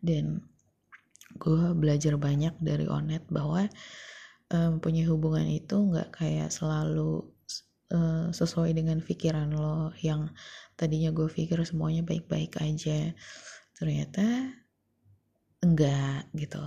[0.04, 0.44] Dan
[1.40, 3.66] gue belajar banyak dari Onet bahwa
[4.52, 7.33] um, punya hubungan itu nggak kayak selalu
[7.92, 10.32] uh, sesuai dengan pikiran lo yang
[10.78, 13.12] tadinya gue pikir semuanya baik-baik aja.
[13.76, 14.24] Ternyata
[15.64, 16.62] enggak gitu.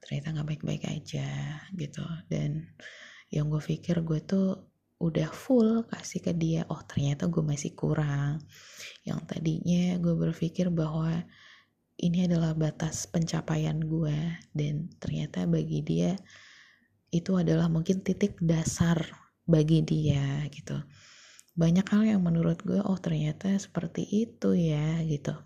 [0.00, 1.28] Ternyata nggak baik-baik aja
[1.74, 2.04] gitu.
[2.30, 2.72] Dan
[3.28, 4.70] yang gue pikir gue tuh
[5.02, 8.40] udah full kasih ke dia oh ternyata gue masih kurang.
[9.04, 11.24] Yang tadinya gue berpikir bahwa
[12.00, 14.16] ini adalah batas pencapaian gue
[14.50, 16.18] dan ternyata bagi dia
[17.14, 20.76] itu adalah mungkin titik dasar bagi dia gitu.
[21.54, 25.36] Banyak hal yang menurut gue oh ternyata seperti itu ya gitu.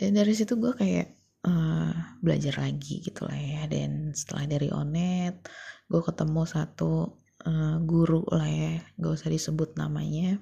[0.00, 1.12] Dan dari situ gue kayak
[1.44, 1.92] uh,
[2.24, 3.62] belajar lagi gitu lah ya.
[3.68, 5.44] Dan setelah dari onet
[5.90, 10.40] gue ketemu satu uh, guru lah ya gak usah disebut namanya.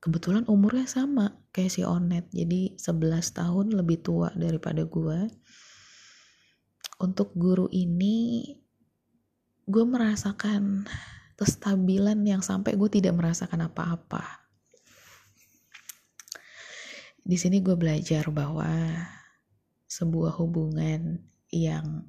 [0.00, 5.28] Kebetulan umurnya sama kayak si onet jadi 11 tahun lebih tua daripada gue.
[7.00, 8.44] Untuk guru ini
[9.70, 10.84] gue merasakan
[11.38, 14.42] kestabilan yang sampai gue tidak merasakan apa-apa.
[17.22, 18.66] Di sini gue belajar bahwa
[19.86, 21.22] sebuah hubungan
[21.54, 22.04] yang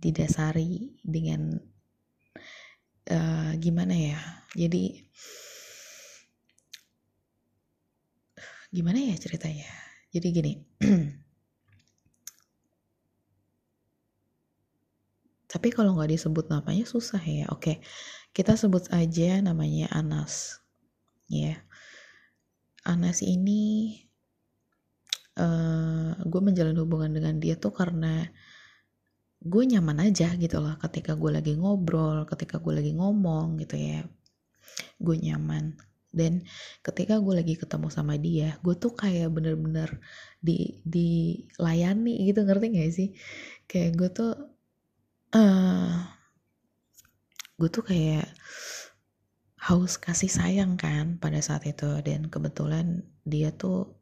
[0.00, 1.60] didasari dengan
[3.10, 4.20] uh, gimana ya
[4.56, 5.04] jadi
[8.72, 9.68] gimana ya ceritanya?
[10.08, 10.52] Jadi gini
[15.48, 17.48] tapi kalau nggak disebut namanya susah ya.
[17.50, 17.80] Oke
[18.36, 20.62] kita sebut aja namanya Anas.
[21.26, 21.58] Ya
[22.86, 23.98] Anas ini
[25.36, 28.30] uh, gue menjalin hubungan dengan dia tuh karena
[29.38, 34.06] gue nyaman aja gitu loh ketika gue lagi ngobrol ketika gue lagi ngomong gitu ya.
[35.02, 35.74] Gue nyaman.
[36.08, 36.40] Dan
[36.80, 39.98] ketika gue lagi ketemu sama dia gue tuh kayak bener-bener
[40.38, 42.46] di dilayani gitu.
[42.46, 43.08] Ngerti gak sih?
[43.68, 44.32] Kayak gue tuh
[45.34, 46.06] uh,
[47.58, 48.28] gue tuh kayak
[49.58, 52.00] haus kasih sayang kan pada saat itu.
[52.04, 53.98] Dan kebetulan dia tuh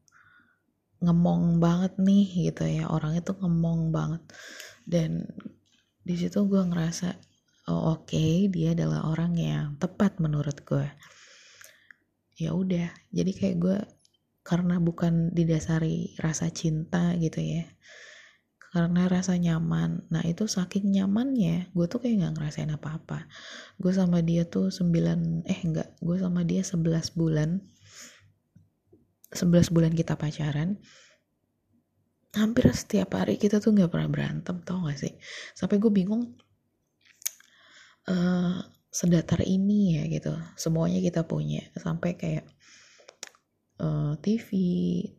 [1.03, 2.91] ngemong banget nih gitu ya.
[2.91, 4.23] Orangnya tuh ngemong banget.
[4.87, 5.27] Dan
[6.07, 7.19] di situ gue ngerasa
[7.67, 10.87] oh oke okay, dia adalah orang yang tepat menurut gue
[12.39, 13.79] ya udah jadi kayak gue
[14.47, 17.67] karena bukan didasari rasa cinta gitu ya
[18.74, 20.07] karena rasa nyaman.
[20.11, 23.31] Nah itu saking nyamannya gue tuh kayak nggak ngerasain apa-apa.
[23.79, 27.62] Gue sama dia tuh 9 eh enggak gue sama dia 11 bulan.
[29.33, 30.79] 11 bulan kita pacaran.
[32.37, 35.14] Hampir setiap hari kita tuh nggak pernah berantem tau gak sih?
[35.57, 36.37] Sampai gue bingung
[38.12, 38.61] uh,
[38.92, 40.37] sedatar ini ya gitu.
[40.57, 41.64] Semuanya kita punya.
[41.76, 42.44] Sampai kayak
[43.81, 44.49] uh, eh, TV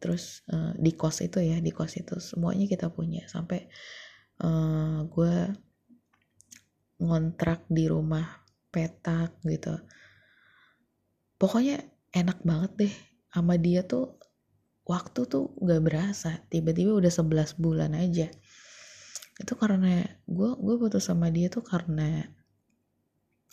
[0.02, 3.26] terus uh, di kos itu ya di kos itu semuanya kita punya.
[3.30, 3.70] Sampai
[4.42, 5.36] uh, gue
[7.02, 8.26] ngontrak di rumah
[8.74, 9.78] petak gitu.
[11.38, 11.82] Pokoknya
[12.14, 12.96] enak banget deh.
[13.30, 14.18] Sama dia tuh
[14.90, 16.42] waktu tuh gak berasa.
[16.50, 18.26] Tiba-tiba udah 11 bulan aja.
[19.38, 22.26] Itu karena gue gue putus sama dia tuh karena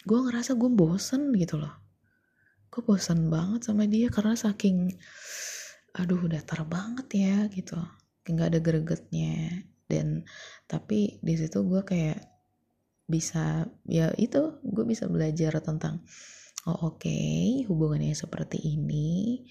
[0.05, 1.84] gue ngerasa gue bosen gitu loh
[2.75, 4.91] gue bosen banget sama dia karena saking
[5.95, 7.79] aduh datar banget ya gitu.
[8.27, 9.63] Nggak ada gregetnya.
[9.87, 10.27] Dan
[10.67, 12.19] tapi di situ gue kayak
[13.07, 16.03] bisa ya itu gue bisa belajar tentang
[16.67, 19.45] oh oke okay, hubungannya seperti ini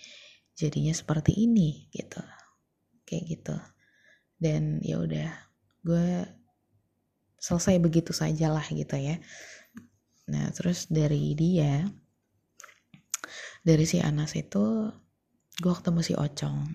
[0.52, 2.20] jadinya seperti ini gitu.
[3.08, 3.56] Kayak gitu.
[4.36, 5.32] Dan ya udah
[5.80, 6.28] gue
[7.40, 9.16] selesai begitu saja lah gitu ya.
[10.28, 11.88] Nah terus dari dia
[13.63, 14.91] dari si Anas itu
[15.58, 16.67] gue ketemu si Ocong.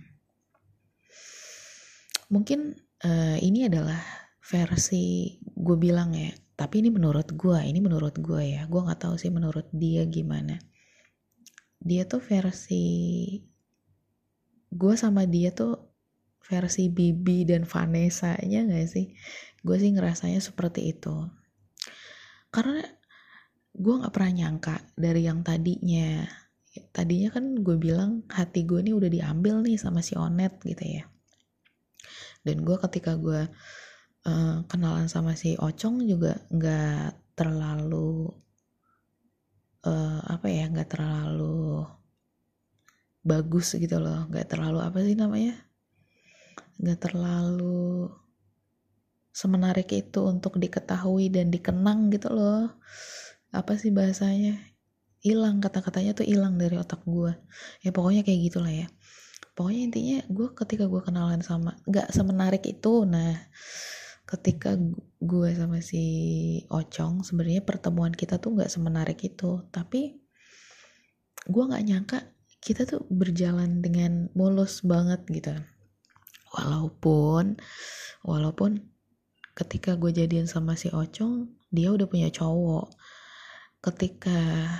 [2.32, 2.72] Mungkin
[3.04, 4.00] uh, ini adalah
[4.40, 8.66] versi gue bilang ya tapi ini menurut gue ini menurut gue ya.
[8.66, 10.58] Gue nggak tahu sih menurut dia gimana.
[11.78, 12.82] Dia tuh versi
[14.68, 15.78] gue sama dia tuh
[16.42, 19.14] versi Bibi dan Vanessa nya gak sih?
[19.62, 21.30] Gue sih ngerasanya seperti itu.
[22.50, 22.82] Karena
[23.70, 26.26] gue nggak pernah nyangka dari yang tadinya
[26.94, 31.04] tadinya kan gue bilang hati gue ini udah diambil nih sama si Onet gitu ya.
[32.42, 33.46] Dan gue ketika gue
[34.24, 38.32] uh, kenalan sama si Ocong juga nggak terlalu
[39.84, 41.84] uh, apa ya nggak terlalu
[43.26, 44.26] bagus gitu loh.
[44.30, 45.54] Nggak terlalu apa sih namanya?
[46.78, 48.08] Nggak terlalu
[49.34, 52.78] semenarik itu untuk diketahui dan dikenang gitu loh.
[53.52, 54.77] Apa sih bahasanya
[55.28, 57.36] hilang kata-katanya tuh hilang dari otak gue
[57.84, 58.88] ya pokoknya kayak gitulah ya.
[59.52, 63.34] Pokoknya intinya gue ketika gue kenalan sama nggak semenarik itu nah
[64.28, 64.78] ketika
[65.18, 66.04] gue sama si
[66.70, 69.66] Ocong sebenarnya pertemuan kita tuh nggak semenarik itu.
[69.68, 70.14] Tapi
[71.48, 72.18] gue nggak nyangka
[72.62, 75.54] kita tuh berjalan dengan mulus banget gitu.
[76.54, 77.58] Walaupun
[78.22, 78.84] walaupun
[79.58, 82.94] ketika gue jadian sama si Ocong dia udah punya cowok.
[83.82, 84.70] Ketika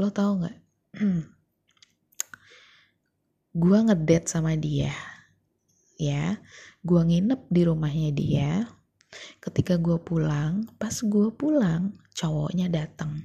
[0.00, 0.56] lo tau nggak?
[3.60, 4.92] Gue ngedate sama dia
[5.96, 6.36] ya.
[6.84, 8.50] Gue nginep di rumahnya dia.
[9.40, 13.16] Ketika gue pulang pas gue pulang cowoknya datang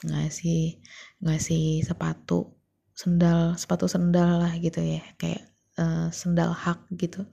[0.00, 0.80] ngasih
[1.20, 2.56] ngasih sepatu
[2.94, 5.04] sendal sepatu sendal lah gitu ya.
[5.20, 5.44] Kayak
[5.76, 7.28] uh, sendal hak gitu.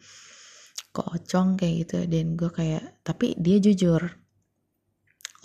[0.91, 1.97] Ke Ocong kayak gitu.
[2.11, 4.03] Dan gue kayak tapi dia jujur.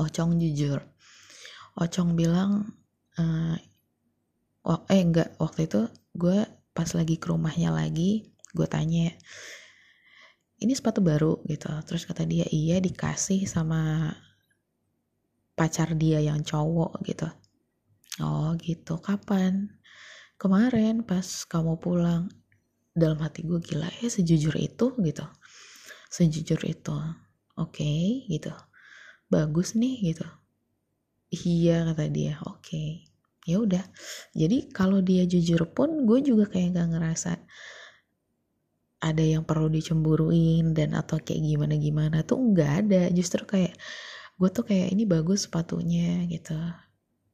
[0.02, 0.82] Ocong jujur.
[1.78, 2.79] Ocong bilang
[4.66, 9.12] uh, eh enggak waktu itu gue pas lagi ke rumahnya lagi gue tanya
[10.60, 11.40] ini sepatu baru?
[11.48, 11.68] Gitu.
[11.88, 14.12] Terus kata dia iya dikasih sama
[15.56, 17.28] pacar dia yang cowok gitu.
[18.20, 19.00] Oh gitu.
[19.00, 19.72] Kapan?
[20.36, 22.28] Kemarin pas kamu pulang.
[22.92, 24.92] Dalam hati gue gila ya sejujur itu?
[25.00, 25.24] Gitu.
[26.12, 26.96] Sejujur itu.
[27.56, 28.52] Oke okay, gitu.
[29.32, 30.28] Bagus nih gitu.
[31.32, 32.36] Iya kata dia.
[32.44, 32.60] Oke.
[32.60, 33.09] okay.
[33.50, 33.84] Ya udah.
[34.32, 37.32] Jadi kalau dia jujur pun gue juga kayak gak ngerasa
[39.00, 43.02] ada yang perlu dicemburuin dan atau kayak gimana gimana tuh nggak ada.
[43.08, 43.72] Justru kayak
[44.36, 46.56] gue tuh kayak ini bagus sepatunya gitu.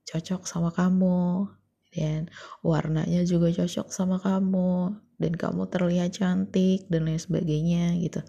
[0.07, 1.51] Cocok sama kamu.
[1.91, 2.31] Dan
[2.63, 4.95] warnanya juga cocok sama kamu.
[5.19, 8.23] Dan kamu terlihat cantik dan lain sebagainya gitu.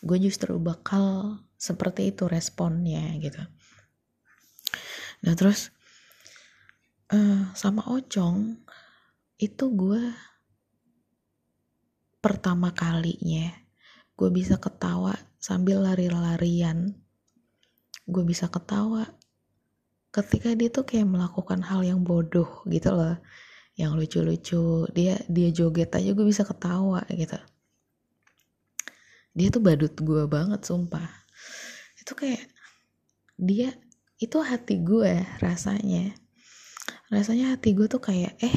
[0.00, 3.44] Gue justru bakal seperti itu responnya gitu.
[5.24, 5.68] Nah terus
[7.12, 8.56] uh, sama Ocong
[9.36, 10.02] itu gue
[12.24, 13.52] pertama kalinya
[14.14, 15.12] gue bisa ketawa
[15.42, 16.94] sambil lari-larian.
[18.06, 19.04] Gue bisa ketawa
[20.14, 23.18] ketika dia tuh kayak melakukan hal yang bodoh gitu loh
[23.74, 24.86] yang lucu-lucu.
[24.94, 27.36] Dia dia joget aja gue bisa ketawa gitu.
[29.34, 31.10] Dia tuh badut gue banget sumpah.
[31.98, 32.46] Itu kayak
[33.34, 33.74] dia
[34.22, 36.14] itu hati gue rasanya
[37.14, 38.56] rasanya hati gue tuh kayak eh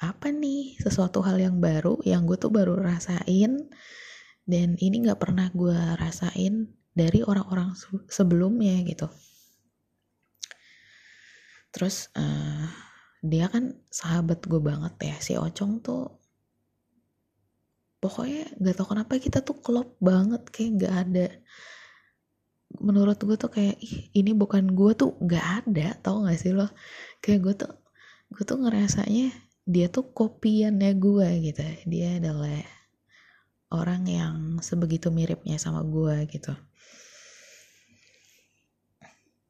[0.00, 0.78] apa nih?
[0.78, 3.66] Sesuatu hal yang baru yang gue tuh baru rasain.
[4.46, 7.74] Dan ini gak pernah gue rasain dari orang-orang
[8.06, 9.10] sebelumnya gitu.
[11.74, 12.70] Terus uh,
[13.20, 16.22] dia kan sahabat gue banget ya si Ocong tuh.
[17.98, 21.28] Pokoknya gak tau kenapa kita tuh klop banget kayak gak ada.
[22.78, 26.70] Menurut gue tuh kayak Ih, ini bukan gue tuh gak ada tau gak sih lo?
[27.18, 27.72] Kayak gue tuh
[28.30, 29.30] gue tuh ngerasanya
[29.66, 31.66] dia tuh kopiannya gue gitu.
[31.90, 32.62] Dia adalah
[33.74, 36.54] orang yang sebegitu miripnya sama gue gitu.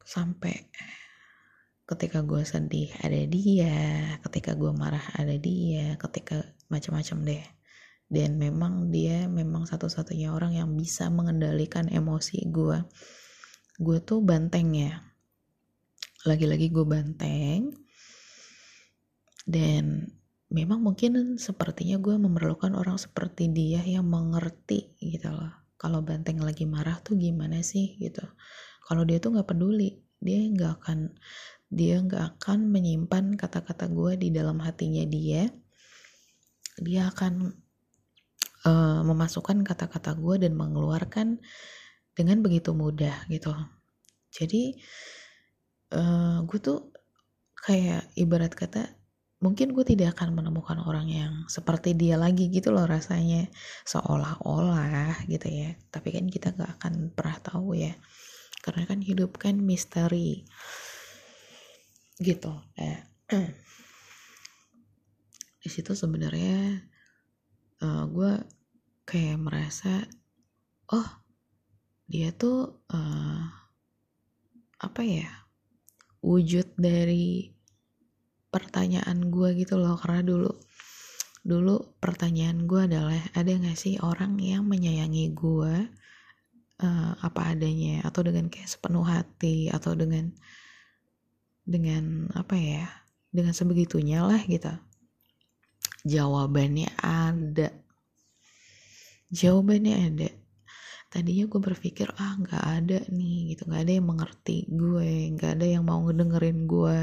[0.01, 0.73] Sampai
[1.87, 3.77] ketika gue sedih ada dia
[4.27, 6.41] ketika gue marah ada dia ketika
[6.73, 7.45] macam-macam deh.
[8.07, 12.79] Dan memang dia memang satu-satunya orang yang bisa mengendalikan emosi gue
[13.77, 15.05] gue tuh banteng ya.
[16.25, 17.86] Lagi-lagi gue banteng
[19.47, 20.11] dan
[20.51, 25.55] memang mungkin sepertinya gue memerlukan orang seperti dia yang mengerti gitu loh.
[25.79, 28.23] Kalau banteng lagi marah tuh gimana sih gitu.
[28.87, 30.99] Kalau dia tuh nggak peduli dia nggak akan
[31.71, 35.51] dia nggak akan menyimpan kata-kata gue di dalam hatinya dia.
[36.77, 37.55] Dia akan
[38.67, 41.39] uh, memasukkan kata-kata gue dan mengeluarkan
[42.17, 43.53] dengan begitu mudah gitu.
[44.31, 44.79] Jadi
[45.95, 46.91] uh, gue tuh
[47.67, 49.06] kayak ibarat kata
[49.37, 53.49] mungkin gue tidak akan menemukan orang yang seperti dia lagi gitu loh rasanya.
[53.85, 55.77] Seolah-olah gitu ya.
[55.93, 57.93] Tapi kan kita gak akan pernah tahu ya.
[58.65, 60.45] Karena kan hidup kan misteri.
[62.17, 62.53] Gitu.
[62.81, 62.99] Eh
[65.67, 66.79] di situ sebenarnya
[67.83, 68.39] uh, gue
[69.03, 70.07] kayak merasa
[70.95, 71.09] oh
[72.07, 73.43] dia tuh uh,
[74.79, 75.27] apa ya
[76.23, 77.56] wujud dari
[78.57, 80.49] pertanyaan gue gitu loh karena dulu
[81.45, 85.75] dulu pertanyaan gue adalah ada gak sih orang yang menyayangi gue
[86.81, 90.33] uh, apa adanya atau dengan kayak sepenuh hati atau dengan
[91.69, 92.89] dengan apa ya
[93.29, 94.73] dengan sebegitunya lah gitu.
[96.09, 97.69] Jawabannya ada.
[99.29, 100.31] Jawabannya ada
[101.13, 103.63] tadinya gue berpikir ah nggak ada nih gitu.
[103.69, 106.99] Nggak ada yang mengerti gue nggak ada yang mau ngedengerin gue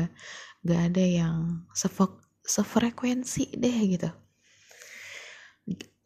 [0.64, 1.36] gak ada yang
[1.76, 4.10] sefok sefrekuensi deh gitu.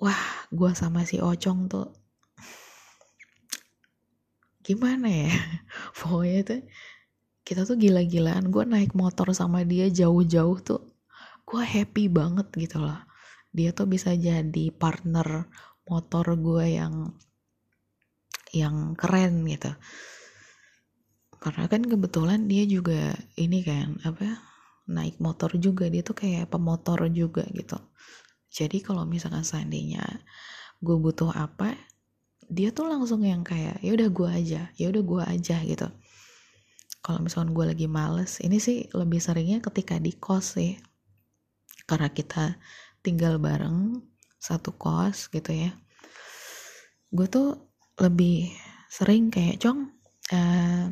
[0.02, 1.88] Wah gue sama si Ocong tuh
[4.66, 5.30] gimana ya?
[5.98, 6.62] Pokoknya tuh
[7.46, 8.50] kita tuh gila-gilaan.
[8.50, 10.84] Gue naik motor sama dia jauh-jauh tuh
[11.48, 12.98] gue happy banget gitu loh.
[13.54, 15.48] Dia tuh bisa jadi partner
[15.88, 17.14] motor gue yang
[18.54, 19.72] yang keren gitu.
[21.38, 24.42] Karena kan kebetulan dia juga ini kan apa
[24.90, 25.86] naik motor juga.
[25.92, 27.78] Dia tuh kayak pemotor juga gitu.
[28.48, 30.04] Jadi kalau misalkan seandainya
[30.82, 31.74] gue butuh apa
[32.48, 35.88] dia tuh langsung yang kayak ya udah gue aja ya udah gue aja gitu.
[37.04, 40.80] Kalau misalkan gue lagi males ini sih lebih seringnya ketika di kos sih.
[41.88, 42.58] Karena kita
[43.04, 44.02] tinggal bareng
[44.40, 45.72] satu kos gitu ya.
[47.12, 47.67] Gue tuh
[47.98, 48.54] lebih
[48.88, 49.92] sering kayak cong
[50.32, 50.88] uh,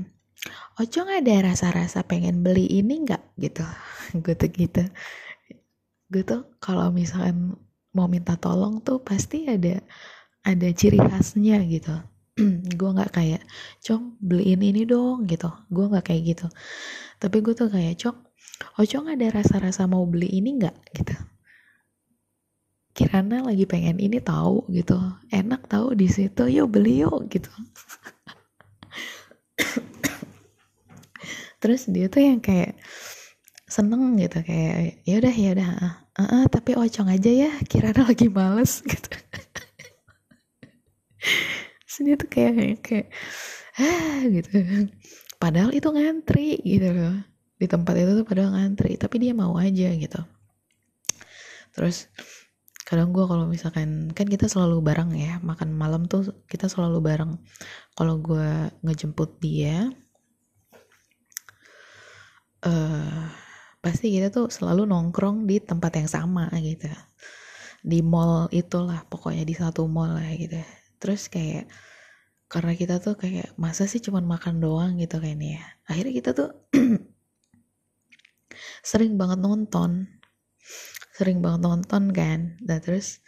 [0.75, 3.39] Ocong ada rasa-rasa pengen beli ini nggak?
[3.39, 3.65] Gitu.
[4.23, 4.83] Gue tuh gitu.
[6.11, 7.57] Gue tuh kalau misalkan
[7.95, 9.81] mau minta tolong tuh pasti ada
[10.45, 11.95] ada ciri khasnya gitu.
[12.79, 13.41] Gue nggak kayak
[13.81, 15.49] cong beliin ini dong gitu.
[15.71, 16.47] Gue nggak kayak gitu.
[17.17, 18.17] Tapi gue tuh kayak cong
[18.77, 20.75] oh cong ada rasa-rasa mau beli ini nggak?
[20.93, 21.15] Gitu
[22.95, 24.95] Kirana lagi pengen ini tahu gitu.
[25.27, 27.51] Enak tahu di situ yuk beli yuk gitu.
[31.59, 32.79] Terus dia tuh yang kayak
[33.67, 38.31] seneng gitu kayak ya udah ya udah uh, uh, tapi ocong aja ya Kirana lagi
[38.31, 39.11] males gitu.
[41.83, 43.11] Sini tuh kayak kayak
[43.75, 44.55] ah gitu.
[45.35, 47.19] Padahal itu ngantri gitu loh.
[47.59, 50.21] Di tempat itu tuh padahal ngantri tapi dia mau aja gitu.
[51.75, 52.07] Terus
[52.86, 57.33] kadang gue kalau misalkan kan kita selalu bareng ya makan malam tuh kita selalu bareng.
[57.97, 59.89] Kalau gue ngejemput dia
[62.61, 63.25] uh,
[63.81, 66.86] pasti kita tuh selalu nongkrong di tempat yang sama gitu.
[67.81, 70.61] Di mall itulah pokoknya di satu mall lah gitu.
[71.01, 71.65] Terus kayak
[72.45, 75.65] karena kita tuh kayak masa sih cuman makan doang gitu kayaknya ya?
[75.89, 76.49] Akhirnya kita tuh
[78.89, 80.05] sering banget nonton
[81.16, 82.59] sering banget nonton kan.
[82.59, 83.24] Dan terus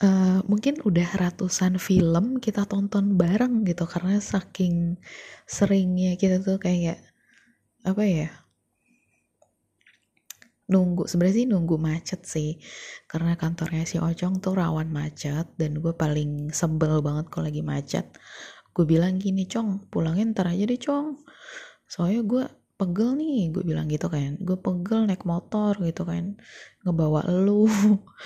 [0.00, 4.96] uh, mungkin udah ratusan film kita tonton bareng gitu karena saking
[5.44, 6.98] seringnya kita tuh kayak
[7.84, 8.30] apa ya
[10.64, 12.50] nunggu sebenarnya sih nunggu macet sih.
[13.04, 18.06] Karena kantornya si Ocong tuh rawan macet dan gue paling sebel banget kalau lagi macet.
[18.74, 21.20] Gue bilang gini Cong pulangin ntar aja deh Cong.
[21.86, 22.44] Soalnya gue
[22.74, 24.36] pegel nih gue bilang gitu kan.
[24.42, 26.38] Gue pegel naik motor gitu kan.
[26.82, 27.66] Ngebawa lu.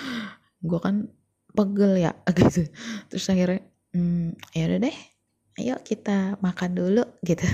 [0.69, 1.07] Gue kan
[1.53, 2.67] pegel ya gitu.
[3.07, 3.61] Terus akhirnya
[3.95, 4.97] hmm, ya udah deh.
[5.59, 7.45] Ayo kita makan dulu gitu.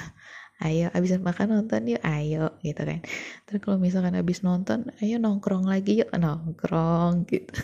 [0.64, 3.04] Ayo abis makan nonton yuk ayo gitu kan.
[3.44, 6.10] Terus kalau misalkan abis nonton ayo nongkrong lagi yuk.
[6.16, 7.60] Nongkrong gitu.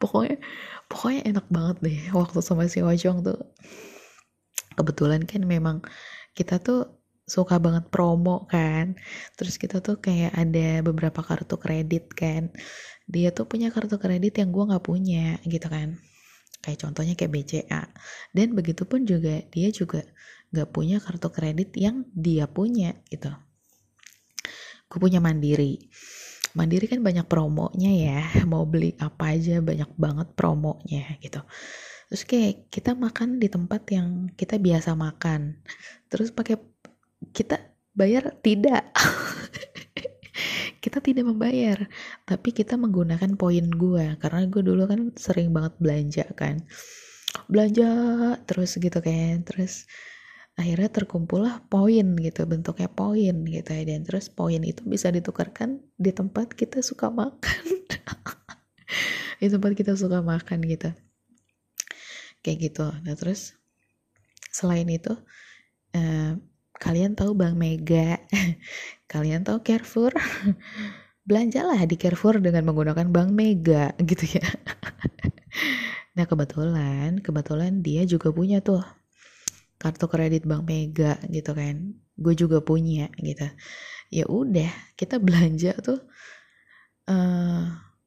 [0.00, 0.40] Pokoknya
[0.88, 3.40] pokoknya enak banget deh waktu sama si Wajong tuh.
[4.76, 5.84] Kebetulan kan memang
[6.32, 6.99] kita tuh
[7.30, 8.98] suka banget promo kan.
[9.38, 12.50] Terus kita tuh kayak ada beberapa kartu kredit kan.
[13.06, 16.02] Dia tuh punya kartu kredit yang gue nggak punya gitu kan.
[16.60, 17.82] Kayak contohnya kayak BCA
[18.36, 20.04] dan begitupun juga dia juga
[20.52, 23.32] gak punya kartu kredit yang dia punya gitu.
[24.90, 25.88] Gue punya mandiri.
[26.52, 28.20] Mandiri kan banyak promonya ya.
[28.50, 31.40] Mau beli apa aja banyak banget promonya gitu.
[32.10, 35.62] Terus kayak kita makan di tempat yang kita biasa makan.
[36.10, 36.58] Terus pakai
[37.32, 37.56] kita
[37.94, 38.36] bayar?
[38.42, 38.84] Tidak.
[40.80, 41.76] Kita tidak membayar.
[42.24, 46.64] Tapi kita menggunakan poin gue karena gue dulu kan sering banget belanja kan.
[47.52, 47.88] Belanja
[48.48, 49.44] terus gitu kan.
[49.44, 49.84] Terus
[50.56, 52.48] akhirnya terkumpullah poin gitu.
[52.48, 53.82] Bentuknya poin gitu ya.
[53.84, 57.64] Dan terus poin itu bisa ditukarkan di tempat kita suka makan.
[59.40, 60.92] Di tempat kita suka makan gitu.
[62.40, 62.88] Kayak gitu.
[63.04, 63.56] Nah terus
[64.48, 65.12] selain itu
[65.92, 66.36] eh,
[66.80, 68.16] kalian tahu Bank Mega?
[69.12, 70.16] Kalian tahu Carrefour?
[71.28, 74.46] Belanjalah di Carrefour dengan menggunakan Bank Mega gitu ya.
[76.16, 78.80] Nah kebetulan kebetulan dia juga punya tuh
[79.76, 82.00] kartu kredit Bank Mega gitu kan.
[82.16, 83.46] Gue juga punya gitu.
[84.10, 86.00] Ya udah kita belanja tuh
[87.06, 87.62] uh,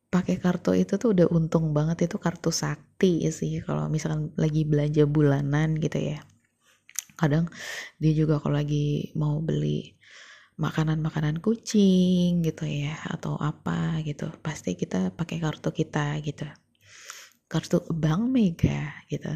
[0.10, 5.10] pakai kartu itu tuh udah untung banget itu kartu sakti sih kalau misalkan lagi belanja
[5.10, 6.22] bulanan gitu ya
[7.20, 7.46] kadang
[8.02, 9.96] dia juga kalau lagi mau beli
[10.54, 16.46] makanan-makanan kucing gitu ya atau apa gitu pasti kita pakai kartu kita gitu.
[17.50, 19.34] Kartu Bank Mega gitu.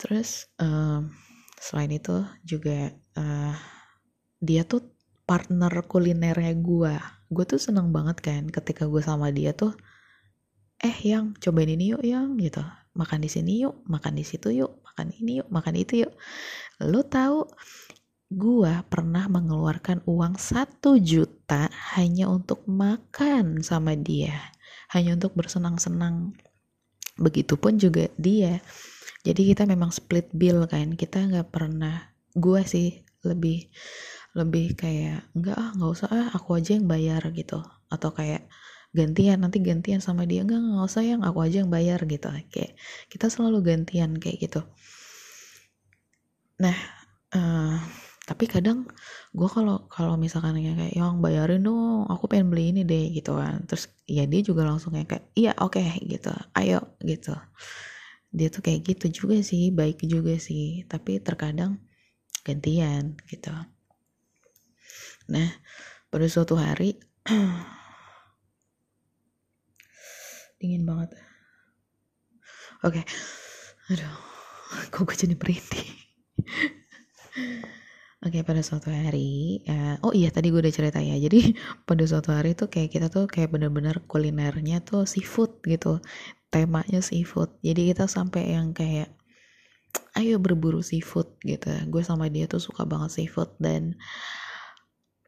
[0.00, 1.12] Terus um,
[1.60, 3.56] selain itu juga uh,
[4.40, 4.94] dia tuh
[5.28, 6.94] partner kulinernya gue
[7.28, 9.76] gue tuh seneng banget kan ketika gue sama dia tuh
[10.80, 12.64] eh yang cobain ini yuk yang gitu.
[12.96, 16.12] Makan di sini yuk makan di situ yuk makan ini yuk makan itu yuk.
[16.82, 17.46] Lo tahu
[18.34, 24.50] gua pernah mengeluarkan uang satu juta hanya untuk makan sama dia.
[24.90, 26.34] Hanya untuk bersenang-senang.
[27.14, 28.58] Begitupun juga dia.
[29.22, 30.98] Jadi kita memang split bill kan.
[30.98, 33.70] Kita nggak pernah gua sih lebih
[34.34, 37.62] lebih kayak enggak ah nggak usah ah aku aja yang bayar gitu.
[37.86, 38.50] Atau kayak
[38.92, 40.42] gantian nanti gantian sama dia.
[40.44, 42.28] Enggak nggak usah yang aku aja yang bayar gitu.
[42.52, 42.72] Kayak
[43.12, 44.60] kita selalu gantian kayak gitu.
[46.58, 46.76] Nah
[47.36, 47.76] uh,
[48.28, 48.84] tapi kadang
[49.32, 53.64] gue kalau kalau misalkan kayak yang bayarin dong aku pengen beli ini deh gitu kan.
[53.68, 56.32] Terus ya dia juga langsung kayak iya oke okay, gitu.
[56.56, 57.36] Ayo gitu.
[58.28, 60.84] Dia tuh kayak gitu juga sih baik juga sih.
[60.88, 61.80] Tapi terkadang
[62.44, 63.52] gantian gitu.
[65.28, 65.48] Nah
[66.08, 66.96] pada suatu hari
[70.58, 71.14] dingin banget
[72.82, 73.04] oke okay.
[73.94, 74.14] aduh
[74.92, 75.90] kok gue jadi merinding
[78.18, 81.14] Oke pada suatu hari, uh, oh iya tadi gue udah cerita ya.
[81.22, 81.54] Jadi
[81.86, 86.02] pada suatu hari tuh kayak kita tuh kayak bener-bener kulinernya tuh seafood gitu,
[86.50, 87.54] temanya seafood.
[87.62, 89.14] Jadi kita sampai yang kayak
[90.18, 91.70] ayo berburu seafood gitu.
[91.86, 93.94] Gue sama dia tuh suka banget seafood dan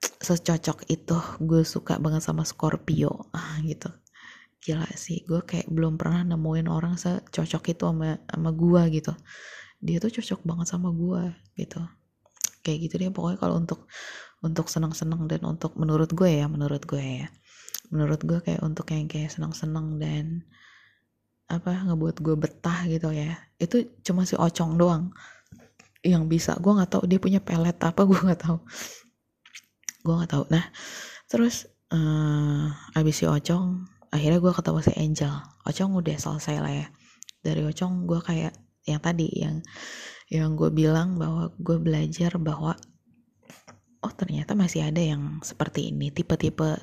[0.26, 1.14] secocok itu
[1.46, 3.30] gue suka banget sama Scorpio
[3.70, 3.86] gitu.
[4.60, 9.12] Gila sih, gue kayak belum pernah nemuin orang secocok itu sama sama gue gitu.
[9.80, 11.80] Dia tuh cocok banget sama gue gitu.
[12.60, 13.88] Kayak gitu deh pokoknya kalau untuk
[14.44, 17.28] untuk senang-senang dan untuk menurut gue ya menurut gue ya.
[17.88, 20.44] Menurut gue kayak untuk yang kayak senang-senang dan
[21.48, 23.40] apa ngebuat gue betah gitu ya.
[23.56, 25.08] Itu cuma si ocong doang
[26.04, 26.52] yang bisa.
[26.60, 28.60] Gue nggak tahu dia punya pelet apa gue nggak tahu.
[30.04, 30.44] Gue nggak tahu.
[30.52, 30.68] Nah
[31.32, 35.32] terus uh, abis si ocong akhirnya gue ketemu si angel.
[35.66, 36.86] Ocong udah selesai lah ya.
[37.40, 38.52] Dari ocong gue kayak
[38.84, 39.62] yang tadi yang
[40.30, 42.74] yang gue bilang bahwa gue belajar bahwa
[44.02, 46.10] oh ternyata masih ada yang seperti ini.
[46.10, 46.78] Tipe-tipe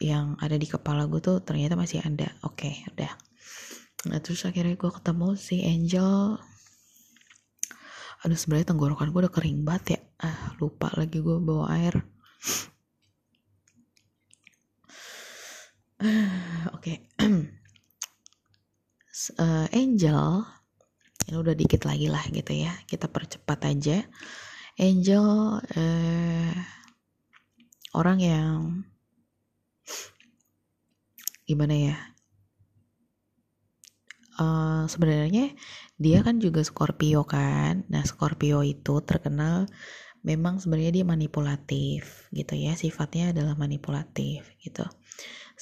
[0.00, 2.28] yang ada di kepala gue tuh ternyata masih ada.
[2.44, 3.12] Oke okay, udah.
[4.12, 6.36] Nah terus akhirnya gue ketemu si Angel.
[8.22, 10.00] Aduh sebenarnya tenggorokan gue udah kering banget ya.
[10.22, 12.06] Ah lupa lagi gue bawa air
[16.76, 16.82] oke.
[16.82, 16.98] Okay.
[19.38, 20.42] uh, Angel
[21.28, 24.02] ini udah dikit lagi lah gitu ya kita percepat aja.
[24.80, 26.56] Angel eh,
[27.92, 28.58] orang yang
[31.44, 31.96] gimana ya?
[34.40, 35.52] Uh, sebenarnya
[36.00, 37.84] dia kan juga Scorpio kan?
[37.92, 39.68] Nah Scorpio itu terkenal
[40.24, 44.86] memang sebenarnya dia manipulatif gitu ya sifatnya adalah manipulatif gitu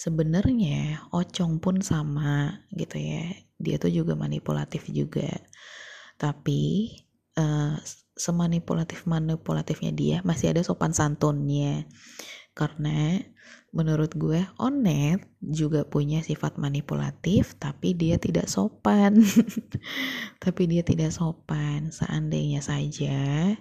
[0.01, 3.37] sebenarnya Ocong pun sama gitu ya.
[3.61, 5.29] Dia tuh juga manipulatif juga.
[6.17, 6.89] Tapi
[7.37, 7.77] uh,
[8.17, 11.85] semanipulatif manipulatifnya dia masih ada sopan santunnya.
[12.57, 13.21] Karena
[13.77, 19.21] menurut gue Onet juga punya sifat manipulatif tapi dia tidak sopan.
[20.45, 21.93] Tapi dia tidak sopan.
[21.93, 23.53] Seandainya saja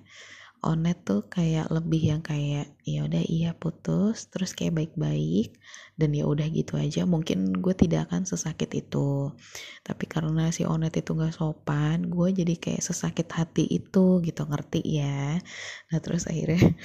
[0.60, 5.55] Onet tuh kayak lebih yang kayak ya udah iya putus terus kayak baik-baik
[5.95, 7.07] dan ya udah gitu aja.
[7.07, 9.32] Mungkin gue tidak akan sesakit itu.
[9.88, 14.84] Tapi karena si Onet itu gak sopan gue jadi kayak sesakit hati itu gitu ngerti
[14.84, 15.39] ya?
[15.91, 16.76] Nah terus akhirnya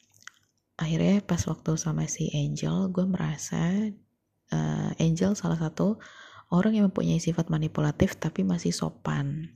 [0.82, 3.78] akhirnya pas waktu sama si Angel gue merasa
[4.50, 6.02] uh, Angel salah satu
[6.50, 9.54] orang yang mempunyai sifat manipulatif tapi masih sopan.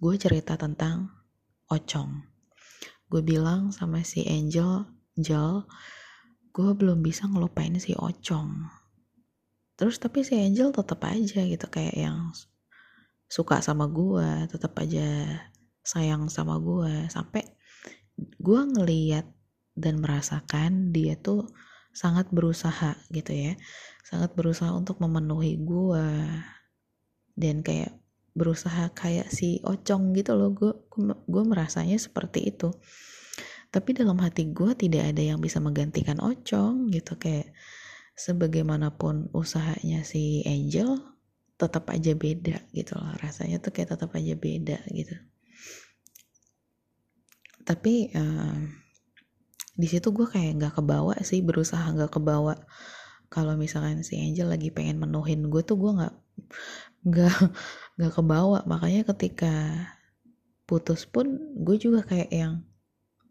[0.00, 1.15] Gue cerita tentang
[1.70, 2.22] Ocong.
[3.06, 4.86] Gue bilang sama si Angel,
[5.18, 5.66] Angel,
[6.50, 8.66] gue belum bisa ngelupain si Ocong.
[9.76, 12.32] Terus tapi si Angel tetap aja gitu kayak yang
[13.26, 15.40] suka sama gue, tetap aja
[15.86, 17.46] sayang sama gue sampai
[18.18, 19.28] gue ngeliat
[19.76, 21.46] dan merasakan dia tuh
[21.94, 23.54] sangat berusaha gitu ya
[24.02, 26.06] sangat berusaha untuk memenuhi gue
[27.38, 27.94] dan kayak
[28.36, 30.52] berusaha kayak si ocong gitu loh.
[30.52, 30.76] Gue
[31.24, 32.68] gue merasanya seperti itu.
[33.72, 37.16] Tapi dalam hati gue tidak ada yang bisa menggantikan ocong gitu.
[37.16, 37.56] Kayak
[38.12, 41.00] sebagaimanapun usahanya si Angel
[41.56, 43.16] tetap aja beda gitu loh.
[43.16, 45.16] Rasanya tuh kayak tetap aja beda gitu.
[47.66, 48.56] Tapi uh,
[49.76, 52.60] di situ gue kayak nggak kebawa sih berusaha nggak kebawa.
[53.26, 56.14] Kalau misalkan si Angel lagi pengen menuhin gue tuh gue nggak
[57.10, 57.36] nggak
[57.96, 58.62] nggak kebawa.
[58.68, 59.52] Makanya ketika
[60.68, 61.26] putus pun
[61.56, 62.54] gue juga kayak yang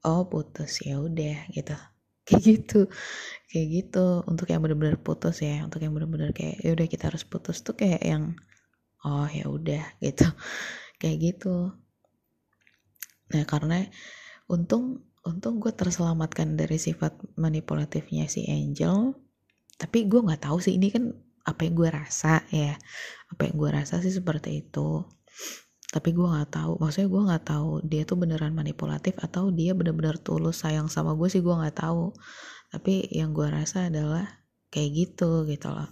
[0.06, 1.76] oh putus ya udah gitu.
[2.26, 2.80] Kayak gitu.
[3.54, 4.06] Kayak gitu.
[4.26, 5.62] Untuk yang benar-benar putus ya.
[5.62, 8.34] Untuk yang benar-benar kayak ya udah kita harus putus tuh kayak yang
[9.06, 10.26] oh ya udah gitu.
[10.98, 11.70] Kayak gitu.
[13.30, 13.86] Nah karena
[14.50, 19.14] untung untung gue terselamatkan dari sifat manipulatifnya si Angel.
[19.78, 21.14] Tapi gue nggak tahu sih ini kan
[21.46, 22.74] apa yang gue rasa ya
[23.36, 25.04] apa yang gue rasa sih seperti itu.
[25.92, 30.16] Tapi gue nggak tahu maksudnya gue nggak tahu dia tuh beneran manipulatif atau dia bener-bener
[30.16, 32.16] tulus sayang sama gue sih gue nggak tahu.
[32.72, 34.24] Tapi yang gue rasa adalah
[34.72, 35.92] kayak gitu gitu loh.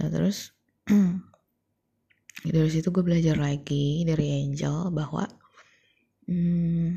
[0.00, 0.56] Nah terus
[2.56, 5.28] dari situ gue belajar lagi dari Angel bahwa
[6.24, 6.96] hmm,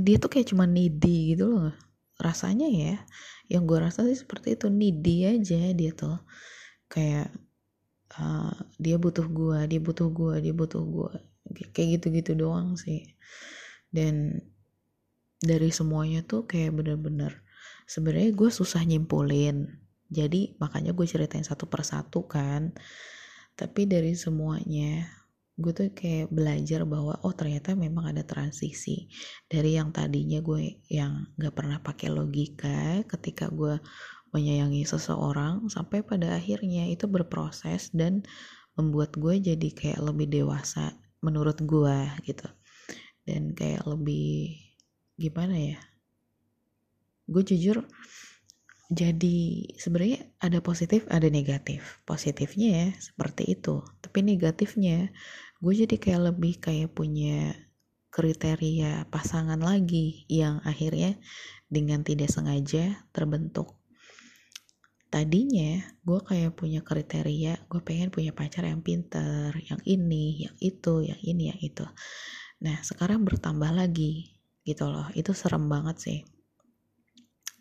[0.00, 1.85] dia tuh kayak cuma needy gitu loh
[2.16, 2.96] rasanya ya
[3.46, 4.66] yang gue rasa sih seperti itu.
[4.72, 6.18] Needy aja dia tuh.
[6.90, 7.34] Kayak
[8.18, 11.12] uh, dia butuh gue dia butuh gue dia butuh gue
[11.72, 13.14] kayak gitu-gitu doang sih.
[13.90, 14.42] Dan
[15.40, 17.44] dari semuanya tuh kayak bener-bener
[17.86, 19.78] sebenarnya gue susah nyimpulin.
[20.06, 22.74] Jadi makanya gue ceritain satu persatu kan.
[23.56, 25.08] Tapi dari semuanya
[25.56, 29.08] gue tuh kayak belajar bahwa oh ternyata memang ada transisi
[29.48, 33.80] dari yang tadinya gue yang gak pernah pakai logika ketika gue
[34.36, 38.20] menyayangi seseorang sampai pada akhirnya itu berproses dan
[38.76, 40.92] membuat gue jadi kayak lebih dewasa
[41.24, 41.98] menurut gue
[42.28, 42.44] gitu.
[43.24, 44.60] Dan kayak lebih
[45.16, 45.80] gimana ya
[47.26, 47.82] gue jujur
[48.86, 51.98] jadi sebenarnya ada positif ada negatif.
[52.06, 53.82] Positifnya ya seperti itu.
[53.98, 55.10] Tapi negatifnya
[55.66, 57.50] gue jadi kayak lebih kayak punya
[58.14, 61.18] kriteria pasangan lagi yang akhirnya
[61.66, 63.74] dengan tidak sengaja terbentuk.
[65.10, 71.02] Tadinya gue kayak punya kriteria gue pengen punya pacar yang pinter yang ini yang itu
[71.02, 71.82] yang ini yang itu.
[72.62, 75.10] Nah sekarang bertambah lagi gitu loh.
[75.18, 76.20] Itu serem banget sih.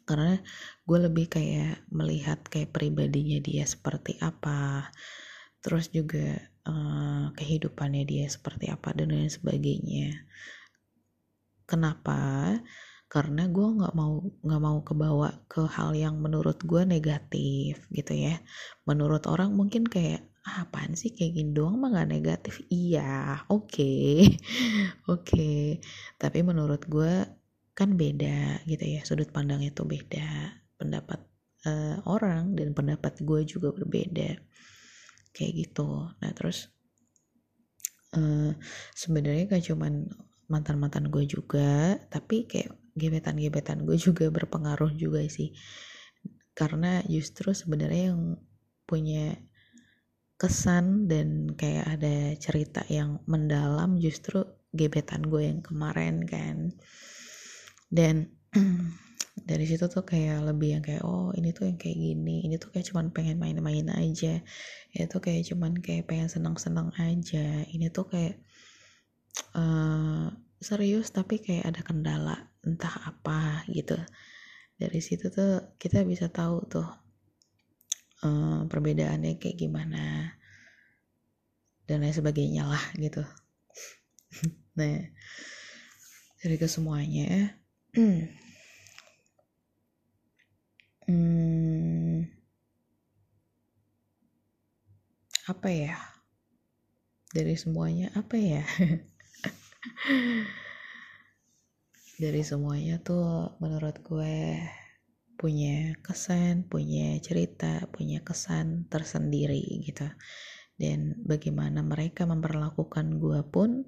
[0.06, 0.38] Karena
[0.86, 4.94] gue lebih kayak melihat kayak pribadinya dia seperti apa.
[5.66, 10.26] Terus juga uh, kehidupannya dia seperti apa dan lain sebagainya.
[11.66, 12.54] Kenapa?
[13.06, 18.42] Karena gue nggak mau nggak mau kebawa ke hal yang menurut gue negatif gitu ya.
[18.90, 22.62] Menurut orang mungkin kayak ah, apaan sih kayak gini doang mah gak negatif.
[22.70, 23.72] Iya oke.
[23.72, 24.14] Okay.
[25.14, 25.26] oke.
[25.26, 25.62] Okay.
[26.22, 27.26] tapi menurut gue
[27.76, 30.60] kan beda gitu ya sudut pandangnya tuh beda.
[30.76, 31.24] Pendapat
[31.66, 34.38] uh, orang dan pendapat gue juga berbeda
[35.36, 36.08] kayak gitu.
[36.24, 36.72] Nah terus
[38.16, 38.56] uh,
[38.96, 40.08] sebenarnya gak cuman
[40.48, 45.52] mantan mantan gue juga tapi kayak gebetan gebetan gue juga berpengaruh juga sih.
[46.56, 48.40] Karena justru sebenarnya yang
[48.88, 49.36] punya
[50.40, 56.72] kesan dan kayak ada cerita yang mendalam justru gebetan gue yang kemarin kan.
[57.92, 58.32] Dan
[59.46, 62.74] dari situ tuh kayak lebih yang kayak oh ini tuh yang kayak gini ini tuh
[62.74, 64.42] kayak cuman pengen main-main aja
[64.90, 68.42] itu tuh kayak cuman kayak pengen senang-senang aja ini tuh kayak
[69.54, 73.96] uh, serius tapi kayak ada kendala entah apa gitu.
[74.76, 76.90] Dari situ tuh kita bisa tahu tuh
[78.26, 80.36] uh, perbedaannya kayak gimana
[81.86, 83.22] dan lain sebagainya lah gitu.
[84.76, 85.08] Nah
[86.44, 87.56] dari kesemuanya
[95.46, 95.94] apa ya?
[97.30, 98.66] Dari semuanya apa ya?
[102.22, 104.58] Dari semuanya tuh menurut gue
[105.36, 110.10] punya kesan punya cerita punya kesan tersendiri gitu.
[110.76, 113.86] Dan bagaimana mereka memperlakukan gue pun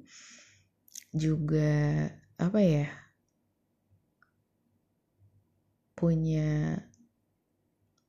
[1.09, 2.05] juga
[2.37, 2.85] apa ya?
[5.97, 6.77] Punya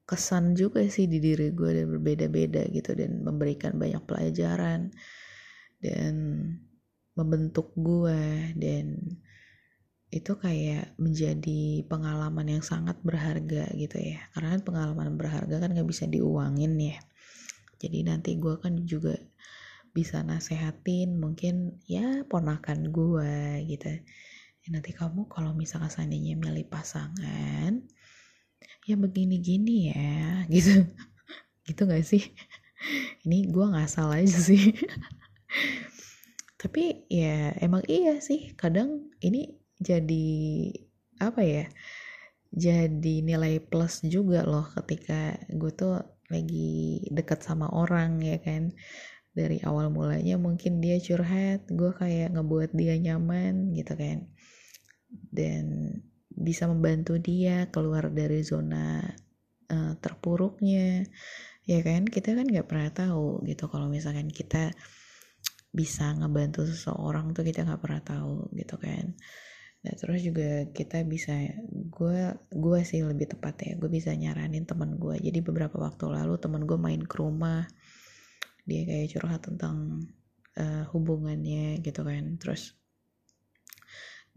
[0.09, 4.89] kesan juga sih di diri gue dan berbeda-beda gitu dan memberikan banyak pelajaran
[5.85, 6.15] dan
[7.13, 8.97] membentuk gue dan
[10.09, 14.25] itu kayak menjadi pengalaman yang sangat berharga gitu ya.
[14.33, 16.97] Karena pengalaman berharga kan gak bisa diuangin ya.
[17.77, 19.13] Jadi nanti gue kan juga
[19.93, 24.01] bisa nasehatin mungkin ya ponakan gue gitu.
[24.65, 27.85] Ya, nanti kamu kalau misalkan seandainya milih pasangan
[28.89, 30.17] ya begini-gini ya
[30.55, 30.89] gitu.
[31.69, 32.25] Gitu gak sih?
[33.29, 34.73] Ini gue ngasal aja sih.
[36.57, 38.57] Tapi ya emang iya sih.
[38.57, 40.27] Kadang ini jadi
[41.23, 41.67] apa ya
[42.49, 46.01] jadi nilai plus juga loh ketika gue tuh
[46.33, 48.73] lagi deket sama orang ya kan?
[49.37, 54.27] Dari awal mulanya mungkin dia curhat gue kayak ngebuat dia nyaman gitu kan?
[55.31, 55.95] Dan
[56.39, 59.03] bisa membantu dia keluar dari zona
[59.69, 61.03] uh, terpuruknya.
[61.69, 62.07] Ya kan?
[62.07, 64.73] Kita kan nggak pernah tahu gitu kalau misalkan kita
[65.69, 69.13] bisa ngebantu seseorang tuh kita nggak pernah tahu gitu kan.
[69.85, 71.37] Nah terus juga kita bisa
[71.71, 72.21] gue
[72.51, 76.65] gue sih lebih tepat ya gue bisa nyaranin teman gue jadi beberapa waktu lalu teman
[76.65, 77.69] gue main ke rumah.
[78.65, 80.09] Dia kayak curhat tentang
[80.57, 82.41] uh, hubungannya gitu kan.
[82.41, 82.78] Terus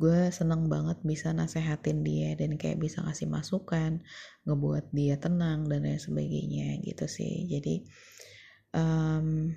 [0.02, 4.02] gue seneng banget bisa nasehatin dia dan kayak bisa ngasih masukan
[4.50, 7.86] ngebuat dia tenang dan lain sebagainya gitu sih jadi
[8.74, 9.54] um,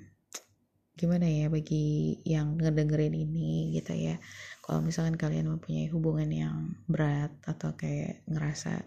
[0.94, 4.20] gimana ya bagi yang ngedengerin ini gitu ya
[4.60, 8.84] kalau misalkan kalian mempunyai hubungan yang berat atau kayak ngerasa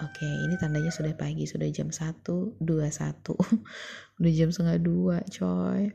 [0.00, 3.36] oke okay, ini tandanya sudah pagi sudah jam satu dua satu
[4.22, 5.92] udah jam setengah dua coy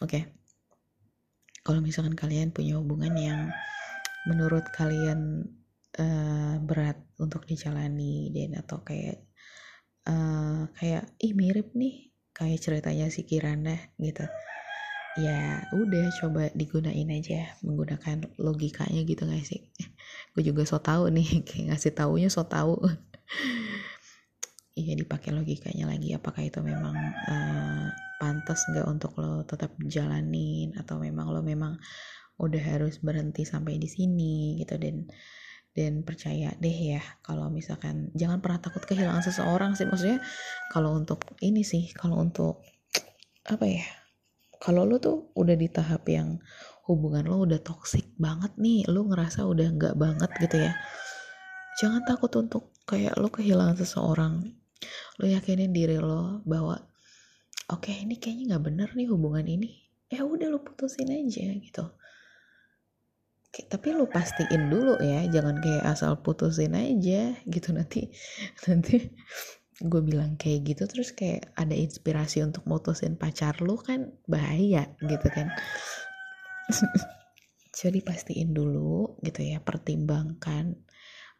[0.00, 0.43] oke okay.
[1.64, 3.40] Kalau misalkan kalian punya hubungan yang
[4.28, 5.48] menurut kalian
[5.96, 9.24] uh, berat untuk dijalani dan atau kayak
[10.04, 14.28] uh, kayak ih mirip nih kayak ceritanya si Kirana gitu
[15.14, 19.62] ya udah coba digunain aja menggunakan logikanya gitu gak sih?
[20.34, 22.78] Gue juga so tau nih kayak ngasih taunya so tau.
[24.74, 26.98] Iya dipakai logikanya lagi apakah itu memang
[27.30, 27.94] uh,
[28.24, 30.72] pantas nggak untuk lo tetap jalanin?
[30.80, 31.76] Atau memang lo memang
[32.40, 34.80] udah harus berhenti sampai di sini gitu?
[34.80, 35.04] Dan
[35.76, 39.84] dan percaya deh ya kalau misalkan jangan pernah takut kehilangan seseorang sih.
[39.84, 40.24] Maksudnya
[40.72, 42.64] kalau untuk ini sih kalau untuk
[43.44, 43.84] apa ya
[44.56, 46.40] kalau lo tuh udah di tahap yang
[46.88, 50.72] hubungan lo udah toxic banget nih lo ngerasa udah nggak banget gitu ya
[51.74, 54.54] jangan takut untuk kayak lo kehilangan seseorang.
[55.18, 56.78] Lo yakinin diri lo bahwa
[57.72, 59.70] oke okay, ini kayaknya nggak bener nih hubungan ini.
[60.12, 61.84] Ya udah lo putusin aja gitu.
[63.54, 67.68] Tapi lu pastiin dulu ya jangan kayak asal putusin aja gitu.
[67.72, 68.10] Nanti
[68.68, 69.08] nanti
[69.82, 75.28] gue bilang kayak gitu terus kayak ada inspirasi untuk mutusin pacar lu kan bahaya gitu
[75.32, 75.50] kan.
[77.78, 80.78] Jadi pastiin dulu gitu ya pertimbangkan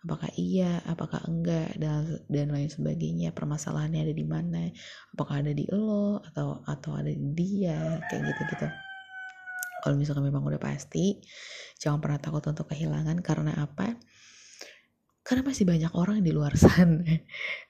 [0.05, 4.69] apakah iya apakah enggak dan dan lain sebagainya permasalahannya ada di mana
[5.17, 8.69] apakah ada di lo atau atau ada di dia kayak gitu gitu
[9.85, 11.21] kalau misalkan memang udah pasti
[11.77, 14.01] jangan pernah takut untuk kehilangan karena apa?
[15.21, 17.05] Karena masih banyak orang di luar sana.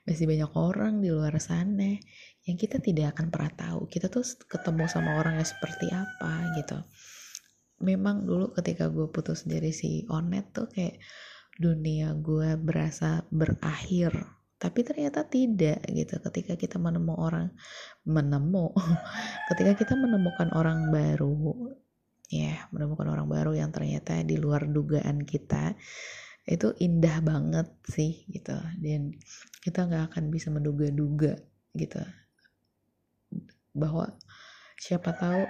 [0.06, 1.98] Masih banyak orang di luar sana
[2.46, 3.90] yang kita tidak akan pernah tahu.
[3.90, 6.78] Kita tuh ketemu sama orang yang seperti apa gitu.
[7.82, 11.02] Memang dulu ketika gue putus dari si Onet tuh kayak
[11.58, 14.34] dunia gue berasa berakhir
[14.64, 16.16] tapi ternyata tidak gitu.
[16.24, 17.52] Ketika kita menemu orang
[18.08, 18.72] menemu
[19.52, 21.76] ketika kita menemukan orang baru
[22.32, 25.76] ya menemukan orang baru yang ternyata di luar dugaan kita
[26.48, 28.56] itu indah banget sih gitu.
[28.80, 29.12] Dan
[29.60, 31.36] kita nggak akan bisa menduga-duga
[31.76, 32.00] gitu.
[33.76, 34.16] Bahwa
[34.80, 35.44] siapa tahu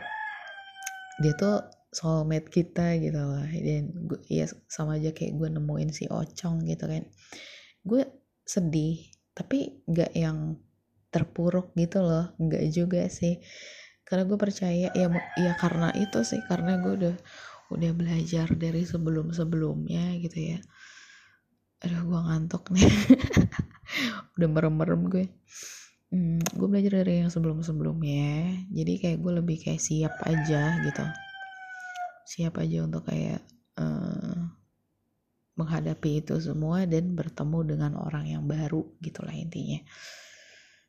[1.22, 1.62] dia tuh
[1.95, 6.84] soulmate kita gitu loh dan gue ya sama aja kayak gue nemuin si Ocong gitu
[6.90, 7.07] kan.
[7.86, 8.03] Gue
[8.45, 9.01] sedih
[9.32, 10.59] tapi nggak yang
[11.14, 12.34] terpuruk gitu loh.
[12.36, 13.38] Nggak juga sih.
[14.05, 16.42] Karena gue percaya ya ya karena itu sih.
[16.45, 17.16] Karena gue udah
[17.72, 20.59] udah belajar dari sebelum sebelumnya gitu ya.
[21.86, 22.86] Aduh gue ngantuk nih.
[24.34, 25.24] Udah merem-merem gue
[26.14, 31.05] hmm, gue belajar dari yang sebelum sebelumnya jadi kayak gue lebih kayak siap aja gitu
[32.25, 33.41] siap aja untuk kayak
[33.77, 34.49] uh,
[35.55, 39.79] menghadapi itu semua dan bertemu dengan orang yang baru gitulah intinya.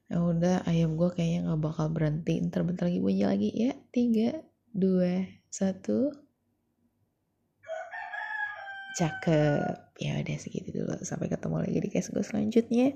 [0.06, 2.42] Ya udah ayam gue kayaknya nggak bakal berhenti.
[2.42, 3.50] Ntar bentar lagi bunyi lagi.
[3.54, 4.42] Ya tiga
[4.74, 6.14] dua satu.
[8.96, 9.98] Cakep.
[10.02, 10.98] Ya udah segitu dulu.
[11.02, 12.96] Sampai ketemu lagi di case gue selanjutnya.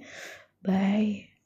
[0.61, 1.38] Bye